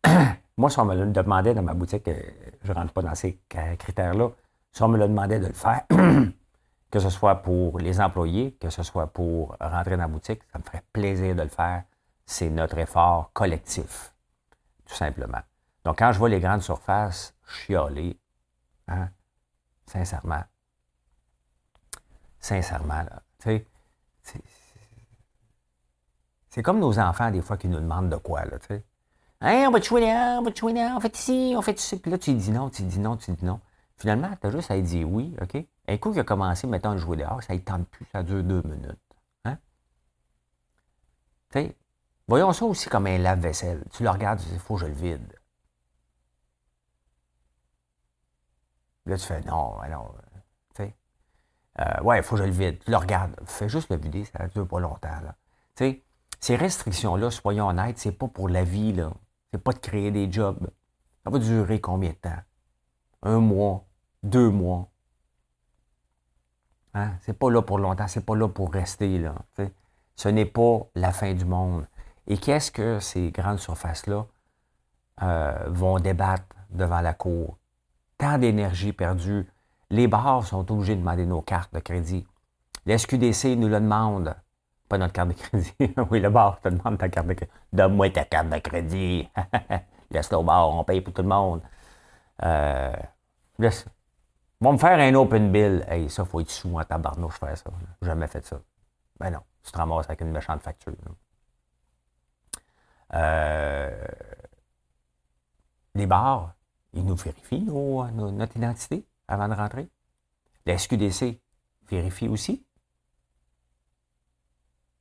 Moi, 0.57 0.69
si 0.69 0.79
on 0.79 0.85
me 0.85 0.95
le 0.95 1.07
demandait 1.07 1.55
dans 1.55 1.63
ma 1.63 1.75
boutique, 1.75 2.09
euh, 2.09 2.21
je 2.63 2.73
ne 2.73 2.77
rentre 2.77 2.93
pas 2.93 3.03
dans 3.03 3.15
ces 3.15 3.39
critères-là, 3.79 4.31
si 4.73 4.83
on 4.83 4.89
me 4.89 4.99
le 4.99 5.09
demandait 5.09 5.41
de 5.41 5.47
le 5.47 5.53
faire, 5.53 5.83
que 6.91 6.99
ce 6.99 7.11
soit 7.11 7.37
pour 7.37 7.79
les 7.79 8.01
employés, 8.01 8.57
que 8.61 8.69
ce 8.69 8.83
soit 8.83 9.07
pour 9.07 9.57
rentrer 9.61 9.97
dans 9.97 10.03
la 10.03 10.09
boutique, 10.09 10.41
ça 10.53 10.59
me 10.59 10.65
ferait 10.65 10.83
plaisir 10.93 11.35
de 11.35 11.43
le 11.43 11.49
faire. 11.49 11.85
C'est 12.31 12.49
notre 12.49 12.79
effort 12.79 13.33
collectif, 13.33 14.15
tout 14.87 14.95
simplement. 14.95 15.41
Donc, 15.85 15.99
quand 15.99 16.13
je 16.13 16.19
vois 16.21 16.29
les 16.29 16.39
grandes 16.39 16.63
surfaces 16.63 17.35
chialer, 17.45 18.21
hein, 18.87 19.09
sincèrement, 19.85 20.45
Sincèrement, 22.39 23.03
là. 23.03 23.23
Tu 23.41 23.65
sais, 24.23 24.41
c'est 26.49 26.63
comme 26.63 26.79
nos 26.79 27.01
enfants, 27.01 27.33
des 27.33 27.43
fois, 27.43 27.57
qui 27.57 27.67
nous 27.67 27.81
demandent 27.81 28.09
de 28.09 28.17
quoi, 28.17 28.45
là, 28.45 28.61
tu 28.61 28.69
sais. 28.69 28.85
Hey, 29.43 29.67
on 29.67 29.73
va 29.73 29.81
te 29.81 29.87
jouer 29.87 30.01
là, 30.03 30.39
on 30.39 30.43
va 30.43 30.53
te 30.53 30.59
jouer 30.59 30.73
là, 30.73 30.95
on 30.97 31.01
fait 31.01 31.17
ici, 31.19 31.55
on 31.57 31.63
fait 31.63 31.79
ici. 31.79 31.99
Puis 31.99 32.13
là, 32.13 32.17
tu 32.17 32.33
dis 32.33 32.53
non, 32.53 32.71
tu 32.71 32.83
dis 32.83 33.01
non, 33.01 33.17
tu 33.17 33.33
dis 33.33 33.45
non. 33.45 33.61
Finalement, 33.97 34.31
tu 34.41 34.47
as 34.47 34.51
juste 34.51 34.71
à 34.71 34.81
dire 34.81 35.11
oui, 35.11 35.37
OK? 35.43 35.67
Un 35.89 35.97
coup 35.99 36.13
qui 36.13 36.21
a 36.21 36.25
commencé, 36.25 36.69
mettons, 36.69 36.93
à 36.93 36.97
jouer 36.97 37.17
dehors, 37.17 37.43
ça 37.43 37.55
ne 37.55 37.59
tente 37.59 37.89
plus, 37.89 38.07
ça 38.13 38.23
dure 38.23 38.45
deux 38.45 38.63
minutes. 38.63 39.01
Hein? 39.45 39.59
Tu 41.51 41.59
sais, 41.59 41.77
voyons 42.31 42.53
ça 42.53 42.65
aussi 42.65 42.89
comme 42.89 43.07
un 43.07 43.19
lave-vaisselle. 43.19 43.85
Tu 43.93 44.03
le 44.03 44.11
regardes, 44.11 44.41
tu 44.41 44.47
dis, 44.47 44.55
il 44.55 44.61
faut 44.61 44.75
que 44.75 44.81
je 44.81 44.87
le 44.87 44.95
vide. 44.95 45.35
Là, 49.07 49.17
tu 49.19 49.27
fais 49.27 49.41
non, 49.43 49.79
alors, 49.81 50.15
euh, 51.79 52.03
ouais, 52.03 52.19
il 52.19 52.23
faut 52.23 52.37
que 52.37 52.43
je 52.43 52.47
le 52.47 52.53
vide. 52.53 52.79
Tu 52.85 52.91
le 52.91 52.97
regardes. 52.97 53.35
Fais 53.45 53.69
juste 53.69 53.91
le 53.91 53.97
vider, 53.97 54.25
ça 54.25 54.45
ne 54.45 54.49
dure 54.49 54.67
pas 54.67 54.81
longtemps. 54.81 55.21
Là. 55.23 55.37
Tu 55.77 55.85
sais, 55.85 56.03
ces 56.41 56.57
restrictions-là, 56.57 57.31
soyons 57.31 57.69
honnêtes, 57.69 57.99
c'est 57.99 58.13
pas 58.13 58.29
pour 58.29 58.49
la 58.49 58.65
vie. 58.65 58.93
là. 58.93 59.13
C'est 59.53 59.63
pas 59.63 59.73
de 59.73 59.79
créer 59.79 60.11
des 60.11 60.31
jobs. 60.31 60.71
Ça 61.25 61.31
va 61.31 61.39
durer 61.39 61.81
combien 61.81 62.11
de 62.11 62.15
temps? 62.15 62.39
Un 63.23 63.39
mois, 63.41 63.87
deux 64.23 64.51
mois. 64.51 64.89
Hein? 66.95 67.13
C'est 67.23 67.39
pas 67.39 67.51
là 67.51 67.63
pour 67.63 67.79
longtemps, 67.79 68.09
c'est 68.09 68.25
pas 68.25 68.37
là 68.37 68.49
pour 68.49 68.73
rester. 68.73 69.19
Là, 69.19 69.35
Ce 70.17 70.29
n'est 70.29 70.47
pas 70.47 70.81
la 70.95 71.13
fin 71.13 71.33
du 71.35 71.45
monde. 71.45 71.87
Et 72.31 72.39
qu'est-ce 72.39 72.71
que 72.71 73.01
ces 73.01 73.33
grandes 73.33 73.59
surfaces-là 73.59 74.25
euh, 75.23 75.65
vont 75.67 75.99
débattre 75.99 76.45
devant 76.71 77.01
la 77.01 77.13
cour? 77.13 77.59
Tant 78.19 78.39
d'énergie 78.39 78.93
perdue, 78.93 79.51
les 79.91 80.07
bars 80.07 80.47
sont 80.47 80.71
obligés 80.71 80.95
de 80.95 81.01
demander 81.01 81.27
nos 81.27 81.43
cartes 81.43 81.75
de 81.75 81.81
crédit. 81.81 82.25
La 82.87 82.97
SQDC 82.97 83.57
nous 83.57 83.67
le 83.67 83.81
demande. 83.81 84.37
Pas 84.89 84.97
notre 84.97 85.13
carte 85.13 85.31
de 85.31 85.35
crédit. 85.35 85.75
oui, 86.11 86.21
le 86.21 86.31
bar 86.31 86.61
te 86.61 86.69
demande 86.69 86.99
ta 86.99 87.09
carte 87.09 87.27
de 87.27 87.35
crédit. 87.35 87.53
Donne-moi 87.73 88.11
ta 88.11 88.25
carte 88.25 88.49
de 88.49 88.59
crédit. 88.59 89.29
Laisse-le 90.13 90.37
au 90.37 90.45
bar, 90.45 90.69
on 90.69 90.85
paye 90.85 91.01
pour 91.01 91.13
tout 91.13 91.23
le 91.23 91.29
monde. 91.29 91.63
Euh. 92.45 92.93
Ils 93.59 93.71
me 94.61 94.77
faire 94.79 95.01
un 95.01 95.15
open 95.17 95.51
bill. 95.51 95.85
Hey, 95.89 96.09
ça, 96.09 96.25
faut 96.25 96.39
être 96.39 96.51
sous 96.51 96.79
en 96.79 96.85
tabarnouche 96.85 97.41
faire 97.41 97.59
ça. 97.59 97.71
Jamais 98.01 98.29
fait 98.29 98.47
ça. 98.47 98.61
Ben 99.19 99.31
non, 99.31 99.41
tu 99.65 99.73
te 99.73 99.77
ramasses 99.77 100.07
avec 100.07 100.21
une 100.21 100.31
méchante 100.31 100.63
facture. 100.63 100.95
Les 105.95 106.07
bars, 106.07 106.55
ils 106.93 107.05
nous 107.05 107.17
vérifient 107.17 107.65
notre 107.65 108.57
identité 108.57 109.07
avant 109.29 109.49
de 109.49 109.55
rentrer. 109.55 109.89
La 110.67 110.77
SQDC 110.79 111.41
vérifie 111.89 112.29
aussi. 112.29 112.65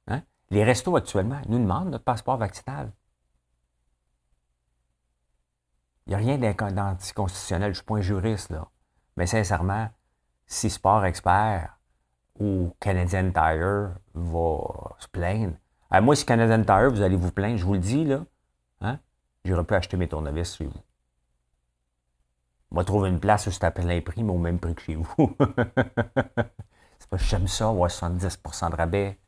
Hein? 0.08 0.22
Les 0.50 0.64
restos 0.64 0.96
actuellement 0.96 1.42
nous 1.48 1.60
demandent 1.60 1.90
notre 1.90 2.04
passeport 2.04 2.38
vaccinal. 2.38 2.92
Il 6.08 6.10
n'y 6.10 6.16
a 6.16 6.18
rien 6.18 6.38
d'anticonstitutionnel, 6.72 7.74
je 7.74 7.82
ne 7.82 7.84
suis 7.84 7.86
pas 7.86 7.96
un 7.98 8.02
juriste, 8.02 8.50
là. 8.50 8.68
Mais 9.16 9.28
sincèrement, 9.28 9.90
si 10.48 10.72
Sport 10.72 11.06
Expert 11.06 11.78
ou 12.40 12.74
Canadian 12.80 13.32
Tire 13.32 13.96
va 14.16 14.96
se 14.98 15.08
plaindre, 15.08 15.56
moi, 15.92 16.16
si 16.16 16.26
Canadian 16.26 16.64
Tire, 16.64 16.92
vous 16.92 17.02
allez 17.02 17.16
vous 17.16 17.32
plaindre, 17.32 17.58
je 17.58 17.66
vous 17.66 17.74
le 17.74 17.80
dis, 17.80 18.06
là, 18.06 18.24
hein, 18.82 19.00
j'aurais 19.44 19.64
pu 19.64 19.74
acheter 19.74 19.98
mes 19.98 20.08
tournevis 20.08 20.56
chez 20.56 20.66
vous. 20.66 20.82
On 22.72 22.76
va 22.76 22.84
trouver 22.84 23.10
une 23.10 23.20
place 23.20 23.48
où 23.48 23.52
c'est 23.52 23.64
à 23.64 23.72
plein 23.72 24.00
prix, 24.02 24.24
mais 24.24 24.32
au 24.32 24.38
même 24.38 24.60
prix 24.60 24.76
que 24.76 24.82
chez 24.84 24.96
vous. 24.96 25.08
c'est 27.00 27.10
que 27.10 27.18
j'aime 27.18 27.48
ça, 27.48 27.70
avoir 27.70 27.90
70% 27.90 28.70
de 28.70 28.76
rabais. 28.76 29.20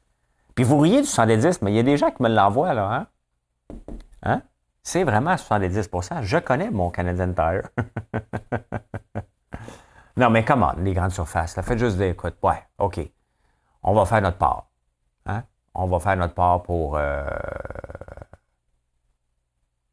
Puis 0.53 0.63
vous 0.63 0.77
riez 0.77 1.01
du 1.01 1.07
70%, 1.07 1.59
mais 1.63 1.71
il 1.71 1.75
y 1.75 1.79
a 1.79 1.83
des 1.83 1.97
gens 1.97 2.11
qui 2.11 2.21
me 2.21 2.29
l'envoient, 2.29 2.75
là, 2.75 2.93
hein? 2.93 3.07
Hein? 4.23 4.43
C'est 4.83 5.03
vraiment 5.03 5.33
70% 5.33 6.23
Je 6.23 6.37
connais 6.37 6.69
mon 6.69 6.91
Canadian 6.91 7.33
Tire. 7.33 7.69
non, 10.17 10.29
mais 10.29 10.45
comment, 10.45 10.73
les 10.77 10.93
grandes 10.93 11.11
surfaces? 11.11 11.55
Là, 11.55 11.63
faites 11.63 11.79
juste 11.79 11.97
des 11.97 12.09
écoutes. 12.09 12.35
Ouais, 12.43 12.63
OK. 12.77 12.99
On 13.81 13.93
va 13.93 14.05
faire 14.05 14.21
notre 14.21 14.37
part. 14.37 14.67
Hein? 15.25 15.43
On 15.73 15.87
va 15.87 15.99
faire 15.99 16.17
notre 16.17 16.33
part 16.33 16.63
pour, 16.63 16.97
euh, 16.97 17.23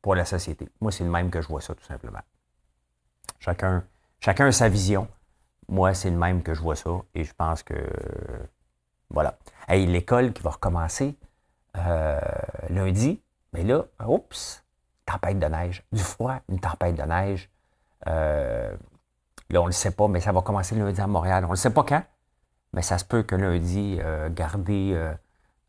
pour 0.03 0.15
la 0.15 0.25
société. 0.25 0.69
Moi, 0.81 0.91
c'est 0.91 1.05
le 1.05 1.11
même 1.11 1.31
que 1.31 1.41
je 1.41 1.49
vois 1.49 1.61
ça, 1.61 1.75
tout 1.75 1.85
simplement. 1.85 2.21
Chacun, 3.39 3.85
chacun 4.21 4.47
a 4.47 4.53
sa 4.53 4.69
vision. 4.69 5.09
Moi, 5.69 5.95
c'est 5.95 6.11
le 6.11 6.17
même 6.17 6.43
que 6.43 6.55
je 6.55 6.61
vois 6.61 6.77
ça. 6.77 6.91
Et 7.15 7.25
je 7.25 7.33
pense 7.33 7.63
que. 7.63 7.75
Voilà. 9.11 9.39
Hey, 9.69 9.87
l'école 9.87 10.33
qui 10.33 10.43
va 10.43 10.51
recommencer 10.51 11.17
euh, 11.77 12.21
lundi. 12.71 13.23
Mais 13.53 13.63
là, 13.63 13.85
oups, 14.07 14.65
tempête 15.07 15.39
de 15.39 15.47
neige. 15.47 15.85
Du 15.93 16.03
froid, 16.03 16.41
une 16.49 16.59
tempête 16.59 16.97
de 16.97 17.03
neige. 17.03 17.49
Euh, 18.09 18.77
là, 19.49 19.61
on 19.61 19.65
ne 19.65 19.69
le 19.69 19.73
sait 19.73 19.93
pas, 19.93 20.09
mais 20.09 20.21
ça 20.21 20.33
va 20.33 20.43
commencer 20.43 20.75
lundi 20.75 21.01
à 21.01 21.07
Montréal. 21.07 21.45
On 21.45 21.49
ne 21.49 21.53
le 21.53 21.57
sait 21.57 21.73
pas 21.73 21.85
quand, 21.85 22.03
mais 22.73 22.83
ça 22.83 22.99
se 22.99 23.05
peut 23.05 23.23
que 23.23 23.37
lundi, 23.37 23.99
gardez, 24.31 25.17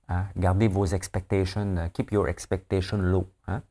hein, 0.10 0.26
gardez 0.36 0.68
vos 0.68 0.86
expectations, 0.86 1.90
keep 1.94 2.12
your 2.12 2.28
expectations 2.28 2.98
low. 2.98 3.28
Hein? 3.48 3.62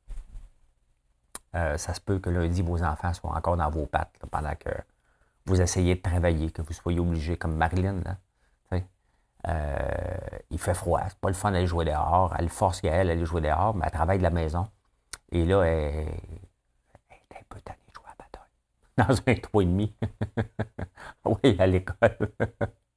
Euh, 1.55 1.77
ça 1.79 1.95
se 1.95 2.01
peut 2.01 2.19
que 2.19 2.31
lundi, 2.31 2.63
vos 2.63 2.83
enfants 2.83 3.13
soient 3.15 3.35
encore 3.35 3.57
dans 3.57 3.71
vos 3.71 3.87
pattes 3.87 4.15
pendant 4.31 4.55
que 4.55 4.71
vous 5.47 5.61
essayez 5.61 5.95
de 5.95 6.03
travailler, 6.03 6.51
que 6.51 6.63
vous 6.63 6.73
soyez 6.73 7.01
obligé, 7.01 7.37
comme 7.37 7.57
Marilyn. 7.57 8.03
euh, 9.47 10.29
il 10.51 10.59
fait 10.59 10.75
froid, 10.75 11.01
c'est 11.09 11.19
pas 11.19 11.29
le 11.29 11.35
fun 11.35 11.53
d'aller 11.53 11.67
jouer 11.67 11.85
dehors. 11.85 12.35
Elle 12.39 12.49
force 12.49 12.83
Gaëlle 12.83 13.07
d'aller 13.07 13.25
jouer 13.25 13.41
dehors, 13.41 13.75
mais 13.75 13.85
elle 13.87 13.93
travaille 13.93 14.19
de 14.19 14.23
la 14.25 14.31
maison. 14.31 14.67
Et 15.31 15.45
là, 15.47 15.63
elle, 15.63 16.09
est 17.11 17.35
un 17.35 17.45
peu 17.49 17.61
tannée 17.61 17.79
de 17.89 17.95
jouer 17.95 18.07
à 18.07 18.15
la 18.19 18.25
bataille. 18.25 19.25
Dans 19.27 19.33
un 19.33 19.41
trou 19.41 19.61
et 19.63 19.65
demi. 19.65 19.95
oui, 21.25 21.57
à 21.59 21.67
l'école. 21.67 22.19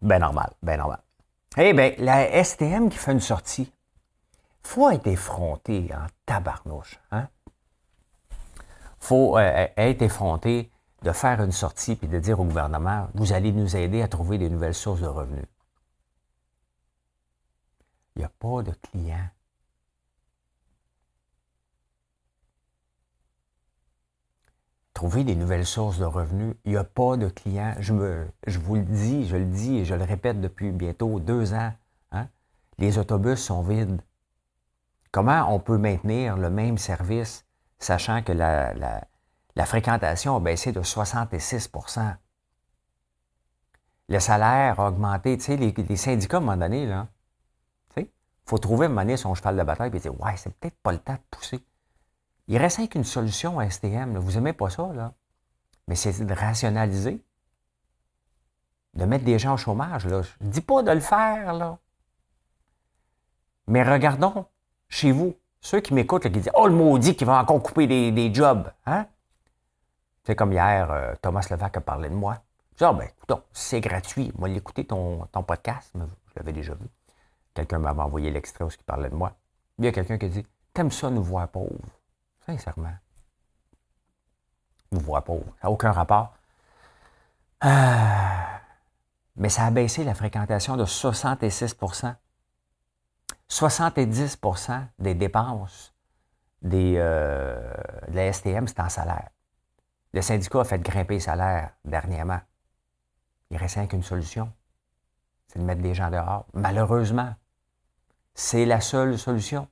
Ben 0.00 0.20
normal, 0.20 0.52
ben 0.62 0.78
normal. 0.78 1.00
Eh 1.56 1.72
bien, 1.72 1.92
la 1.98 2.44
STM 2.44 2.88
qui 2.88 2.98
fait 2.98 3.12
une 3.12 3.20
sortie 3.20 3.72
faut 4.62 4.90
être 4.90 5.06
effronté 5.06 5.90
en 5.92 6.06
tabarnouche. 6.26 7.00
Hein? 7.10 7.28
faut 8.98 9.38
euh, 9.38 9.66
être 9.76 10.02
effronté 10.02 10.70
de 11.02 11.12
faire 11.12 11.40
une 11.40 11.52
sortie 11.52 11.98
et 12.02 12.06
de 12.06 12.18
dire 12.18 12.40
au 12.40 12.44
gouvernement, 12.44 13.08
vous 13.14 13.32
allez 13.32 13.52
nous 13.52 13.76
aider 13.76 14.02
à 14.02 14.08
trouver 14.08 14.38
des 14.38 14.50
nouvelles 14.50 14.74
sources 14.74 15.00
de 15.00 15.06
revenus. 15.06 15.46
Il 18.16 18.20
n'y 18.20 18.24
a 18.24 18.28
pas 18.28 18.62
de 18.62 18.72
clients. 18.72 19.28
Trouver 24.98 25.22
des 25.22 25.36
nouvelles 25.36 25.64
sources 25.64 25.98
de 25.98 26.04
revenus, 26.04 26.56
il 26.64 26.72
n'y 26.72 26.76
a 26.76 26.82
pas 26.82 27.16
de 27.16 27.28
clients. 27.28 27.72
Je, 27.78 27.92
me, 27.92 28.26
je 28.48 28.58
vous 28.58 28.74
le 28.74 28.82
dis, 28.82 29.28
je 29.28 29.36
le 29.36 29.44
dis 29.44 29.76
et 29.76 29.84
je 29.84 29.94
le 29.94 30.02
répète 30.02 30.40
depuis 30.40 30.72
bientôt 30.72 31.20
deux 31.20 31.54
ans. 31.54 31.72
Hein? 32.10 32.26
Les 32.78 32.98
autobus 32.98 33.38
sont 33.38 33.62
vides. 33.62 34.02
Comment 35.12 35.54
on 35.54 35.60
peut 35.60 35.78
maintenir 35.78 36.36
le 36.36 36.50
même 36.50 36.78
service, 36.78 37.46
sachant 37.78 38.24
que 38.24 38.32
la, 38.32 39.06
fréquentation 39.66 40.34
a 40.34 40.40
baissé 40.40 40.72
de 40.72 40.80
66% 40.80 42.16
Le 44.08 44.18
salaire 44.18 44.80
a 44.80 44.88
augmenté. 44.88 45.38
Tu 45.38 45.44
sais, 45.44 45.56
les, 45.56 45.96
syndicats, 45.96 46.38
à 46.38 46.40
un 46.40 46.42
moment 46.42 46.56
donné, 46.56 46.86
là, 46.86 47.06
il 47.96 48.08
faut 48.46 48.58
trouver 48.58 48.86
à 48.86 48.88
un 48.88 48.88
moment 48.88 49.02
donné 49.02 49.16
son 49.16 49.32
cheval 49.36 49.56
de 49.56 49.62
bataille 49.62 49.92
et 49.94 50.00
dire 50.00 50.20
Ouais, 50.20 50.36
c'est 50.36 50.52
peut-être 50.52 50.82
pas 50.82 50.90
le 50.90 50.98
temps 50.98 51.14
de 51.14 51.20
pousser. 51.30 51.64
Il 52.48 52.56
reste 52.56 52.88
qu'une 52.88 53.04
solution 53.04 53.58
à 53.58 53.68
STM. 53.68 54.16
Vous 54.16 54.32
n'aimez 54.32 54.54
pas 54.54 54.70
ça, 54.70 54.90
là. 54.94 55.12
Mais 55.86 55.94
c'est 55.94 56.24
de 56.24 56.34
rationaliser. 56.34 57.22
De 58.94 59.04
mettre 59.04 59.24
des 59.24 59.38
gens 59.38 59.54
au 59.54 59.56
chômage, 59.58 60.06
là. 60.06 60.22
Je 60.22 60.30
ne 60.40 60.50
dis 60.50 60.62
pas 60.62 60.82
de 60.82 60.90
le 60.90 61.00
faire, 61.00 61.52
là. 61.52 61.78
Mais 63.66 63.82
regardons 63.82 64.46
chez 64.88 65.12
vous, 65.12 65.36
ceux 65.60 65.80
qui 65.80 65.92
m'écoutent, 65.92 66.22
qui 66.22 66.30
disent 66.30 66.50
Oh, 66.54 66.66
le 66.66 66.72
maudit 66.72 67.14
qui 67.14 67.24
va 67.24 67.42
encore 67.42 67.62
couper 67.62 67.86
des, 67.86 68.34
jobs. 68.34 68.72
Hein? 68.86 69.06
C'est 70.24 70.34
comme 70.34 70.52
hier, 70.52 70.90
euh, 70.90 71.14
Thomas 71.20 71.46
Levac 71.50 71.76
a 71.76 71.80
parlé 71.82 72.08
de 72.08 72.14
moi. 72.14 72.38
Je 72.72 72.78
dis 72.78 72.84
Ah, 72.84 72.94
ben, 72.94 73.04
écoute, 73.04 73.42
c'est 73.52 73.82
gratuit. 73.82 74.32
Moi, 74.38 74.48
l'écouter 74.48 74.86
ton, 74.86 75.26
ton 75.32 75.42
podcast, 75.42 75.92
je 75.94 76.32
l'avais 76.36 76.52
déjà 76.52 76.72
vu. 76.72 76.86
Quelqu'un 77.52 77.78
m'avait 77.78 78.00
envoyé 78.00 78.30
l'extrait 78.30 78.64
où 78.64 78.70
il 78.70 78.84
parlait 78.84 79.10
de 79.10 79.14
moi. 79.14 79.34
Il 79.78 79.84
y 79.84 79.88
a 79.88 79.92
quelqu'un 79.92 80.16
qui 80.16 80.30
dit 80.30 80.46
T'aimes 80.72 80.90
ça 80.90 81.10
nous 81.10 81.22
voir 81.22 81.46
pauvres 81.48 81.97
Sincèrement. 82.48 82.94
Nous 84.90 85.00
voir 85.00 85.22
pauvres. 85.22 85.52
Ça 85.60 85.68
n'a 85.68 85.70
aucun 85.70 85.92
rapport. 85.92 86.34
Ah. 87.60 88.60
mais 89.36 89.48
ça 89.48 89.66
a 89.66 89.70
baissé 89.70 90.04
la 90.04 90.14
fréquentation 90.14 90.76
de 90.76 90.84
66% 90.84 92.14
70% 93.50 94.86
des 95.00 95.14
dépenses 95.14 95.92
des, 96.62 96.94
euh, 96.98 97.72
de 98.08 98.14
la 98.14 98.32
STM, 98.32 98.66
c'est 98.66 98.80
en 98.80 98.88
salaire. 98.88 99.28
Le 100.12 100.22
syndicat 100.22 100.60
a 100.60 100.64
fait 100.64 100.78
grimper 100.78 101.14
les 101.14 101.20
salaires 101.20 101.72
dernièrement. 101.84 102.40
Il 103.50 103.56
reste 103.56 103.88
qu'une 103.88 104.02
solution. 104.02 104.52
C'est 105.48 105.58
de 105.58 105.64
mettre 105.64 105.82
des 105.82 105.94
gens 105.94 106.10
dehors. 106.10 106.46
Malheureusement, 106.54 107.34
c'est 108.34 108.66
la 108.66 108.80
seule 108.80 109.18
solution. 109.18 109.68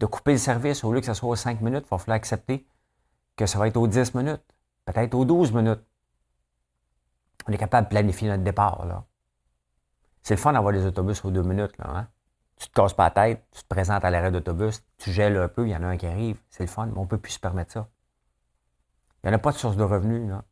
De 0.00 0.06
couper 0.06 0.32
le 0.32 0.38
service, 0.38 0.84
au 0.84 0.92
lieu 0.92 1.00
que 1.00 1.06
ce 1.06 1.14
soit 1.14 1.28
aux 1.28 1.36
5 1.36 1.60
minutes, 1.60 1.84
il 1.86 1.90
va 1.90 1.98
falloir 1.98 2.16
accepter 2.16 2.66
que 3.36 3.46
ça 3.46 3.58
va 3.58 3.68
être 3.68 3.76
aux 3.76 3.86
10 3.86 4.14
minutes, 4.14 4.44
peut-être 4.84 5.14
aux 5.14 5.24
12 5.24 5.52
minutes. 5.52 5.82
On 7.46 7.52
est 7.52 7.58
capable 7.58 7.86
de 7.86 7.90
planifier 7.90 8.28
notre 8.28 8.44
départ. 8.44 9.04
C'est 10.22 10.34
le 10.34 10.40
fun 10.40 10.52
d'avoir 10.52 10.72
des 10.72 10.84
autobus 10.86 11.24
aux 11.24 11.30
2 11.30 11.42
minutes. 11.42 11.76
Là, 11.78 11.86
hein? 11.88 12.08
tu 12.56 12.68
te 12.68 12.74
casses 12.74 12.94
pas 12.94 13.04
la 13.04 13.10
tête, 13.10 13.46
tu 13.52 13.62
te 13.62 13.68
présentes 13.68 14.04
à 14.04 14.10
l'arrêt 14.10 14.30
d'autobus, 14.30 14.82
tu 14.98 15.12
gèles 15.12 15.36
un 15.36 15.48
peu, 15.48 15.66
il 15.66 15.70
y 15.70 15.76
en 15.76 15.82
a 15.82 15.86
un 15.86 15.96
qui 15.96 16.06
arrive, 16.06 16.40
c'est 16.50 16.64
le 16.64 16.68
fun, 16.68 16.86
mais 16.86 16.98
on 16.98 17.02
ne 17.02 17.08
peut 17.08 17.18
plus 17.18 17.32
se 17.32 17.40
permettre 17.40 17.72
ça. 17.72 17.88
Il 19.22 19.28
n'y 19.28 19.34
en 19.34 19.36
a 19.36 19.40
pas 19.40 19.52
de 19.52 19.56
source 19.56 19.76
de 19.76 19.82
revenus. 19.82 20.28
Là. 20.28 20.44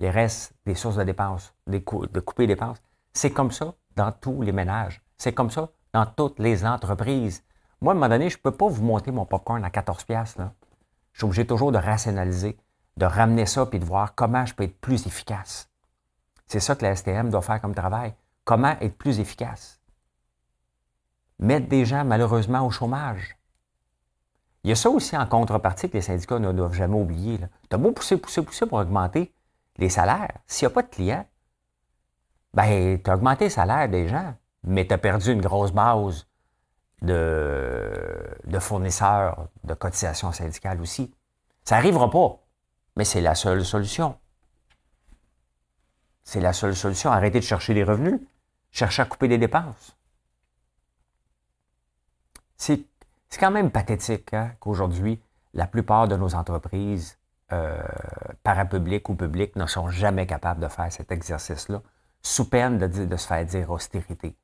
Il 0.00 0.08
reste 0.08 0.54
des 0.66 0.74
sources 0.74 0.96
de 0.96 1.04
dépenses, 1.04 1.54
de 1.66 1.78
couper 1.78 2.46
les 2.46 2.54
dépenses. 2.54 2.78
C'est 3.12 3.30
comme 3.30 3.50
ça 3.50 3.74
dans 3.96 4.12
tous 4.12 4.42
les 4.42 4.52
ménages. 4.52 5.02
C'est 5.18 5.32
comme 5.32 5.50
ça 5.50 5.70
dans 5.92 6.06
toutes 6.06 6.38
les 6.38 6.64
entreprises. 6.64 7.44
Moi, 7.80 7.92
à 7.92 7.96
un 7.96 7.98
moment 7.98 8.08
donné, 8.08 8.28
je 8.28 8.36
ne 8.36 8.42
peux 8.42 8.50
pas 8.50 8.68
vous 8.68 8.82
monter 8.82 9.10
mon 9.12 9.24
popcorn 9.24 9.64
à 9.64 9.70
14 9.70 10.04
pièces. 10.04 10.36
Je 11.12 11.18
suis 11.18 11.24
obligé 11.24 11.46
toujours 11.46 11.70
de 11.70 11.78
rationaliser, 11.78 12.58
de 12.96 13.06
ramener 13.06 13.46
ça 13.46 13.66
puis 13.66 13.78
de 13.78 13.84
voir 13.84 14.14
comment 14.14 14.44
je 14.46 14.54
peux 14.54 14.64
être 14.64 14.80
plus 14.80 15.06
efficace. 15.06 15.70
C'est 16.46 16.60
ça 16.60 16.74
que 16.74 16.84
la 16.84 16.96
STM 16.96 17.30
doit 17.30 17.42
faire 17.42 17.60
comme 17.60 17.74
travail. 17.74 18.14
Comment 18.44 18.76
être 18.80 18.96
plus 18.96 19.20
efficace? 19.20 19.80
Mettre 21.38 21.68
des 21.68 21.84
gens 21.84 22.04
malheureusement 22.04 22.66
au 22.66 22.70
chômage. 22.70 23.36
Il 24.64 24.70
y 24.70 24.72
a 24.72 24.76
ça 24.76 24.90
aussi 24.90 25.16
en 25.16 25.26
contrepartie 25.26 25.88
que 25.88 25.94
les 25.94 26.02
syndicats 26.02 26.40
ne 26.40 26.50
doivent 26.50 26.74
jamais 26.74 26.96
oublier. 26.96 27.38
Tu 27.38 27.74
as 27.76 27.78
beau 27.78 27.92
pousser, 27.92 28.16
pousser, 28.16 28.42
pousser 28.42 28.66
pour 28.66 28.78
augmenter 28.78 29.32
les 29.76 29.88
salaires. 29.88 30.32
S'il 30.46 30.66
n'y 30.66 30.72
a 30.72 30.74
pas 30.74 30.82
de 30.82 30.88
clients, 30.88 31.26
ben, 32.54 33.00
tu 33.00 33.08
as 33.08 33.14
augmenté 33.14 33.44
le 33.44 33.50
salaire 33.50 33.88
des 33.88 34.08
gens, 34.08 34.34
mais 34.64 34.86
tu 34.86 34.92
as 34.94 34.98
perdu 34.98 35.32
une 35.32 35.40
grosse 35.40 35.70
base 35.70 36.26
de, 37.02 38.58
fournisseurs 38.58 39.48
de 39.64 39.74
cotisations 39.74 40.32
syndicales 40.32 40.80
aussi. 40.80 41.14
Ça 41.64 41.76
n'arrivera 41.76 42.10
pas, 42.10 42.40
mais 42.96 43.04
c'est 43.04 43.20
la 43.20 43.34
seule 43.34 43.64
solution. 43.64 44.16
C'est 46.24 46.40
la 46.40 46.52
seule 46.52 46.76
solution. 46.76 47.10
Arrêtez 47.10 47.40
de 47.40 47.44
chercher 47.44 47.74
des 47.74 47.84
revenus. 47.84 48.20
Cherchez 48.70 49.02
à 49.02 49.06
couper 49.06 49.28
des 49.28 49.38
dépenses. 49.38 49.96
C'est 52.56 52.84
quand 53.38 53.50
même 53.50 53.70
pathétique 53.70 54.34
hein, 54.34 54.52
qu'aujourd'hui, 54.60 55.22
la 55.54 55.66
plupart 55.66 56.08
de 56.08 56.16
nos 56.16 56.34
entreprises 56.34 57.18
euh, 57.52 57.80
parapubliques 58.42 59.08
ou 59.08 59.14
publiques 59.14 59.56
ne 59.56 59.66
sont 59.66 59.88
jamais 59.88 60.26
capables 60.26 60.60
de 60.60 60.68
faire 60.68 60.92
cet 60.92 61.12
exercice-là, 61.12 61.82
sous 62.20 62.48
peine 62.48 62.78
de, 62.78 63.16
se 63.16 63.26
faire 63.26 63.44
dire 63.46 63.70
austérité. 63.70 64.36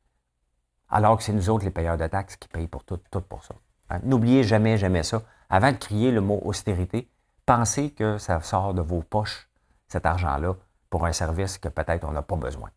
Alors 0.88 1.16
que 1.16 1.23
c'est 1.23 1.33
nous 1.33 1.51
autres, 1.51 1.64
les 1.64 1.70
payeurs 1.70 1.97
de 1.97 2.07
taxes, 2.07 2.37
qui 2.37 2.49
payent 2.49 2.68
pour 2.68 2.85
tout, 2.85 3.01
tout 3.11 3.20
pour 3.20 3.44
ça. 3.44 3.55
Hein? 3.90 4.01
N'oubliez 4.05 4.44
jamais, 4.44 4.79
jamais 4.79 5.03
ça. 5.03 5.23
Avant 5.51 5.73
de 5.73 5.77
crier 5.77 6.11
le 6.11 6.20
mot 6.20 6.40
austérité, 6.44 7.11
pensez 7.47 7.90
que 7.90 8.18
ça 8.18 8.40
sort 8.40 8.75
de 8.75 8.83
vos 8.83 9.03
poches, 9.03 9.49
cet 9.88 10.07
argent-là, 10.07 10.55
pour 10.90 11.07
un 11.07 11.12
service 11.12 11.59
que 11.59 11.68
peut-être 11.68 12.05
on 12.05 12.12
n'a 12.12 12.23
pas 12.23 12.37
besoin. 12.37 12.70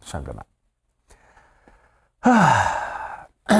Tout 0.00 0.08
simplement. 0.08 0.42
Ah. 2.22 3.28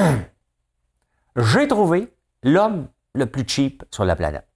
J'ai 1.35 1.67
trouvé 1.67 2.13
l'homme 2.43 2.87
le 3.13 3.25
plus 3.25 3.47
cheap 3.47 3.83
sur 3.91 4.05
la 4.05 4.15
planète. 4.15 4.47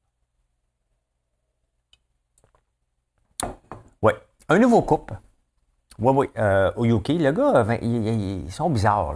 Oui, 4.02 4.12
un 4.50 4.60
nouveau 4.60 4.82
couple. 4.82 5.18
Oui, 5.98 6.14
oui, 6.14 6.30
euh, 6.38 6.72
au 6.76 6.86
UK. 6.86 7.10
Le 7.10 7.32
gars, 7.32 7.66
ils, 7.82 8.52
sont 8.52 8.70
bizarres. 8.70 9.16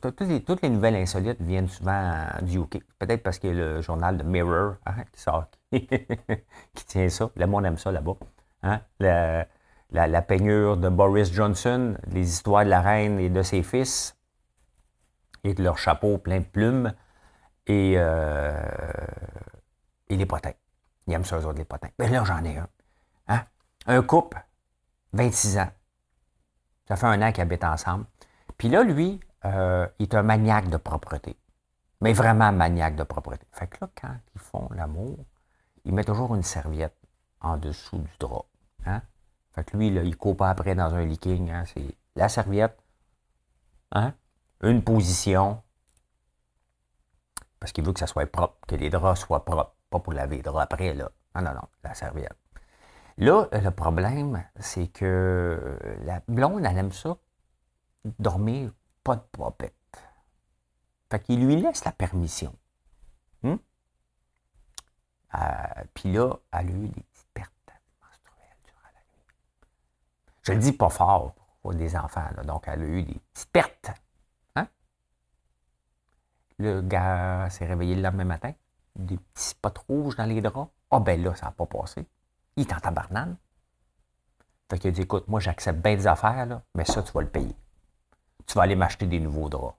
Toutes, 0.00 0.20
les, 0.62 0.70
nouvelles 0.70 0.96
insolites 0.96 1.40
viennent 1.40 1.68
souvent 1.68 2.24
du 2.40 2.60
UK. 2.60 2.82
Peut-être 2.98 3.22
parce 3.22 3.38
qu'il 3.38 3.50
y 3.50 3.52
a 3.52 3.56
le 3.56 3.80
journal 3.82 4.16
de 4.16 4.22
Mirror 4.22 4.76
hein, 4.86 4.94
qui 5.12 5.20
sort, 5.20 5.46
qui, 5.70 6.86
tient 6.86 7.08
ça. 7.10 7.30
Le 7.36 7.46
monde 7.46 7.66
aime 7.66 7.76
ça 7.76 7.92
là-bas. 7.92 8.14
Hein. 8.62 8.80
La, 9.00 10.22
peignure 10.22 10.78
de 10.78 10.88
Boris 10.88 11.30
Johnson, 11.30 11.96
les 12.06 12.26
histoires 12.26 12.64
de 12.64 12.70
la 12.70 12.80
reine 12.80 13.18
et 13.18 13.28
de 13.28 13.42
ses 13.42 13.62
fils, 13.62 14.16
et 15.44 15.52
de 15.52 15.62
leur 15.62 15.76
chapeau 15.76 16.16
plein 16.16 16.38
de 16.38 16.44
plumes, 16.44 16.94
et, 17.66 17.94
euh, 17.96 18.52
les 20.08 20.26
potins. 20.26 20.52
Ils 21.06 21.12
aiment 21.12 21.24
ça, 21.24 21.38
eux 21.38 21.44
autres, 21.44 21.58
les 21.58 21.64
potins. 21.64 21.90
Mais 21.98 22.08
là, 22.08 22.24
j'en 22.24 22.42
ai 22.44 22.56
un. 22.56 22.68
Hein? 23.28 23.42
Un 23.86 24.02
couple, 24.02 24.42
26 25.12 25.58
ans. 25.58 25.68
Ça 26.86 26.96
fait 26.96 27.06
un 27.06 27.22
an 27.22 27.32
qu'ils 27.32 27.42
habitent 27.42 27.64
ensemble. 27.64 28.04
Puis 28.58 28.68
là, 28.68 28.82
lui, 28.82 29.20
euh, 29.44 29.86
il 29.98 30.04
est 30.04 30.14
un 30.14 30.22
maniaque 30.22 30.68
de 30.68 30.76
propreté. 30.76 31.36
Mais 32.00 32.12
vraiment 32.12 32.52
maniaque 32.52 32.96
de 32.96 33.04
propreté. 33.04 33.46
Fait 33.52 33.66
que 33.66 33.78
là, 33.80 33.90
quand 34.00 34.14
ils 34.34 34.40
font 34.40 34.68
l'amour, 34.74 35.18
il 35.84 35.94
met 35.94 36.04
toujours 36.04 36.34
une 36.34 36.42
serviette 36.42 36.96
en 37.40 37.56
dessous 37.56 37.98
du 37.98 38.10
drap. 38.18 38.46
Hein? 38.86 39.02
Fait 39.52 39.64
que 39.64 39.76
lui, 39.76 39.90
là, 39.90 40.02
il 40.02 40.16
court 40.16 40.36
pas 40.36 40.50
après 40.50 40.74
dans 40.74 40.94
un 40.94 41.04
leaking. 41.04 41.50
Hein? 41.50 41.64
C'est 41.66 41.96
la 42.16 42.28
serviette, 42.28 42.78
hein? 43.92 44.14
une 44.62 44.82
position, 44.82 45.62
parce 47.60 47.72
qu'il 47.72 47.84
veut 47.84 47.92
que 47.92 48.00
ça 48.00 48.06
soit 48.06 48.26
propre, 48.26 48.58
que 48.66 48.76
les 48.76 48.90
draps 48.90 49.20
soient 49.20 49.44
propres. 49.44 49.74
Pas 49.90 50.00
pour 50.00 50.12
laver 50.12 50.36
les 50.36 50.42
draps 50.42 50.64
après, 50.64 50.92
là. 50.94 51.10
Non, 51.34 51.42
non, 51.42 51.54
non, 51.54 51.68
la 51.82 51.94
serviette. 51.94 52.36
Là, 53.16 53.48
le 53.52 53.70
problème, 53.70 54.44
c'est 54.58 54.88
que 54.88 55.78
la 56.04 56.20
blonde, 56.26 56.64
elle 56.64 56.78
aime 56.78 56.92
ça, 56.92 57.16
dormir 58.18 58.72
pas 59.04 59.16
de 59.16 59.22
popette. 59.32 59.74
Fait 61.10 61.20
qu'il 61.22 61.46
lui 61.46 61.56
laisse 61.56 61.84
la 61.84 61.92
permission. 61.92 62.56
Hmm? 63.42 63.56
Euh, 65.34 65.84
Puis 65.94 66.12
là, 66.12 66.34
elle 66.52 66.68
a 66.68 66.70
eu 66.70 66.88
des 66.88 67.02
petites 67.02 67.28
pertes 67.32 67.72
menstruelles 68.02 68.58
durant 68.64 68.88
la 68.92 69.00
nuit. 69.12 69.26
Je 70.42 70.52
le 70.52 70.58
dis 70.58 70.72
pas 70.72 70.90
fort 70.90 71.34
pour 71.62 71.74
des 71.74 71.96
enfants, 71.96 72.28
donc 72.44 72.64
elle 72.66 72.82
a 72.82 72.86
eu 72.86 73.02
des 73.04 73.20
petites 73.32 73.50
pertes. 73.50 73.90
Hein? 74.56 74.66
Le 76.58 76.80
gars 76.82 77.48
s'est 77.50 77.66
réveillé 77.66 77.94
le 77.94 78.02
lendemain 78.02 78.24
matin, 78.24 78.52
des 78.96 79.18
petits 79.18 79.50
spots 79.50 79.84
rouges 79.88 80.16
dans 80.16 80.26
les 80.26 80.40
draps. 80.40 80.70
Ah 80.90 81.00
ben 81.00 81.22
là, 81.22 81.34
ça 81.36 81.46
n'a 81.46 81.52
pas 81.52 81.66
passé. 81.66 82.06
Il 82.56 82.66
est 82.66 82.72
en 82.72 82.80
tabarnane. 82.80 83.36
Fait 84.70 84.78
qu'il 84.78 84.88
a 84.88 84.92
dit, 84.92 85.02
écoute, 85.02 85.28
moi 85.28 85.40
j'accepte 85.40 85.80
bien 85.80 85.96
des 85.96 86.06
affaires, 86.06 86.46
là, 86.46 86.62
mais 86.74 86.84
ça, 86.84 87.02
tu 87.02 87.12
vas 87.12 87.22
le 87.22 87.28
payer. 87.28 87.54
Tu 88.46 88.54
vas 88.54 88.62
aller 88.62 88.76
m'acheter 88.76 89.06
des 89.06 89.20
nouveaux 89.20 89.48
draps. 89.48 89.76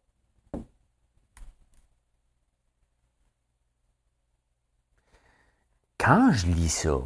Quand 5.98 6.32
je 6.32 6.48
lis 6.48 6.70
ça, 6.70 6.98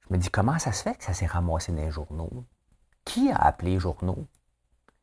je 0.00 0.14
me 0.14 0.16
dis, 0.16 0.30
comment 0.30 0.58
ça 0.58 0.72
se 0.72 0.82
fait 0.82 0.94
que 0.94 1.04
ça 1.04 1.12
s'est 1.12 1.26
ramassé 1.26 1.72
dans 1.72 1.82
les 1.82 1.90
journaux? 1.90 2.44
Qui 3.04 3.30
a 3.30 3.36
appelé 3.36 3.72
les 3.72 3.80
journaux? 3.80 4.26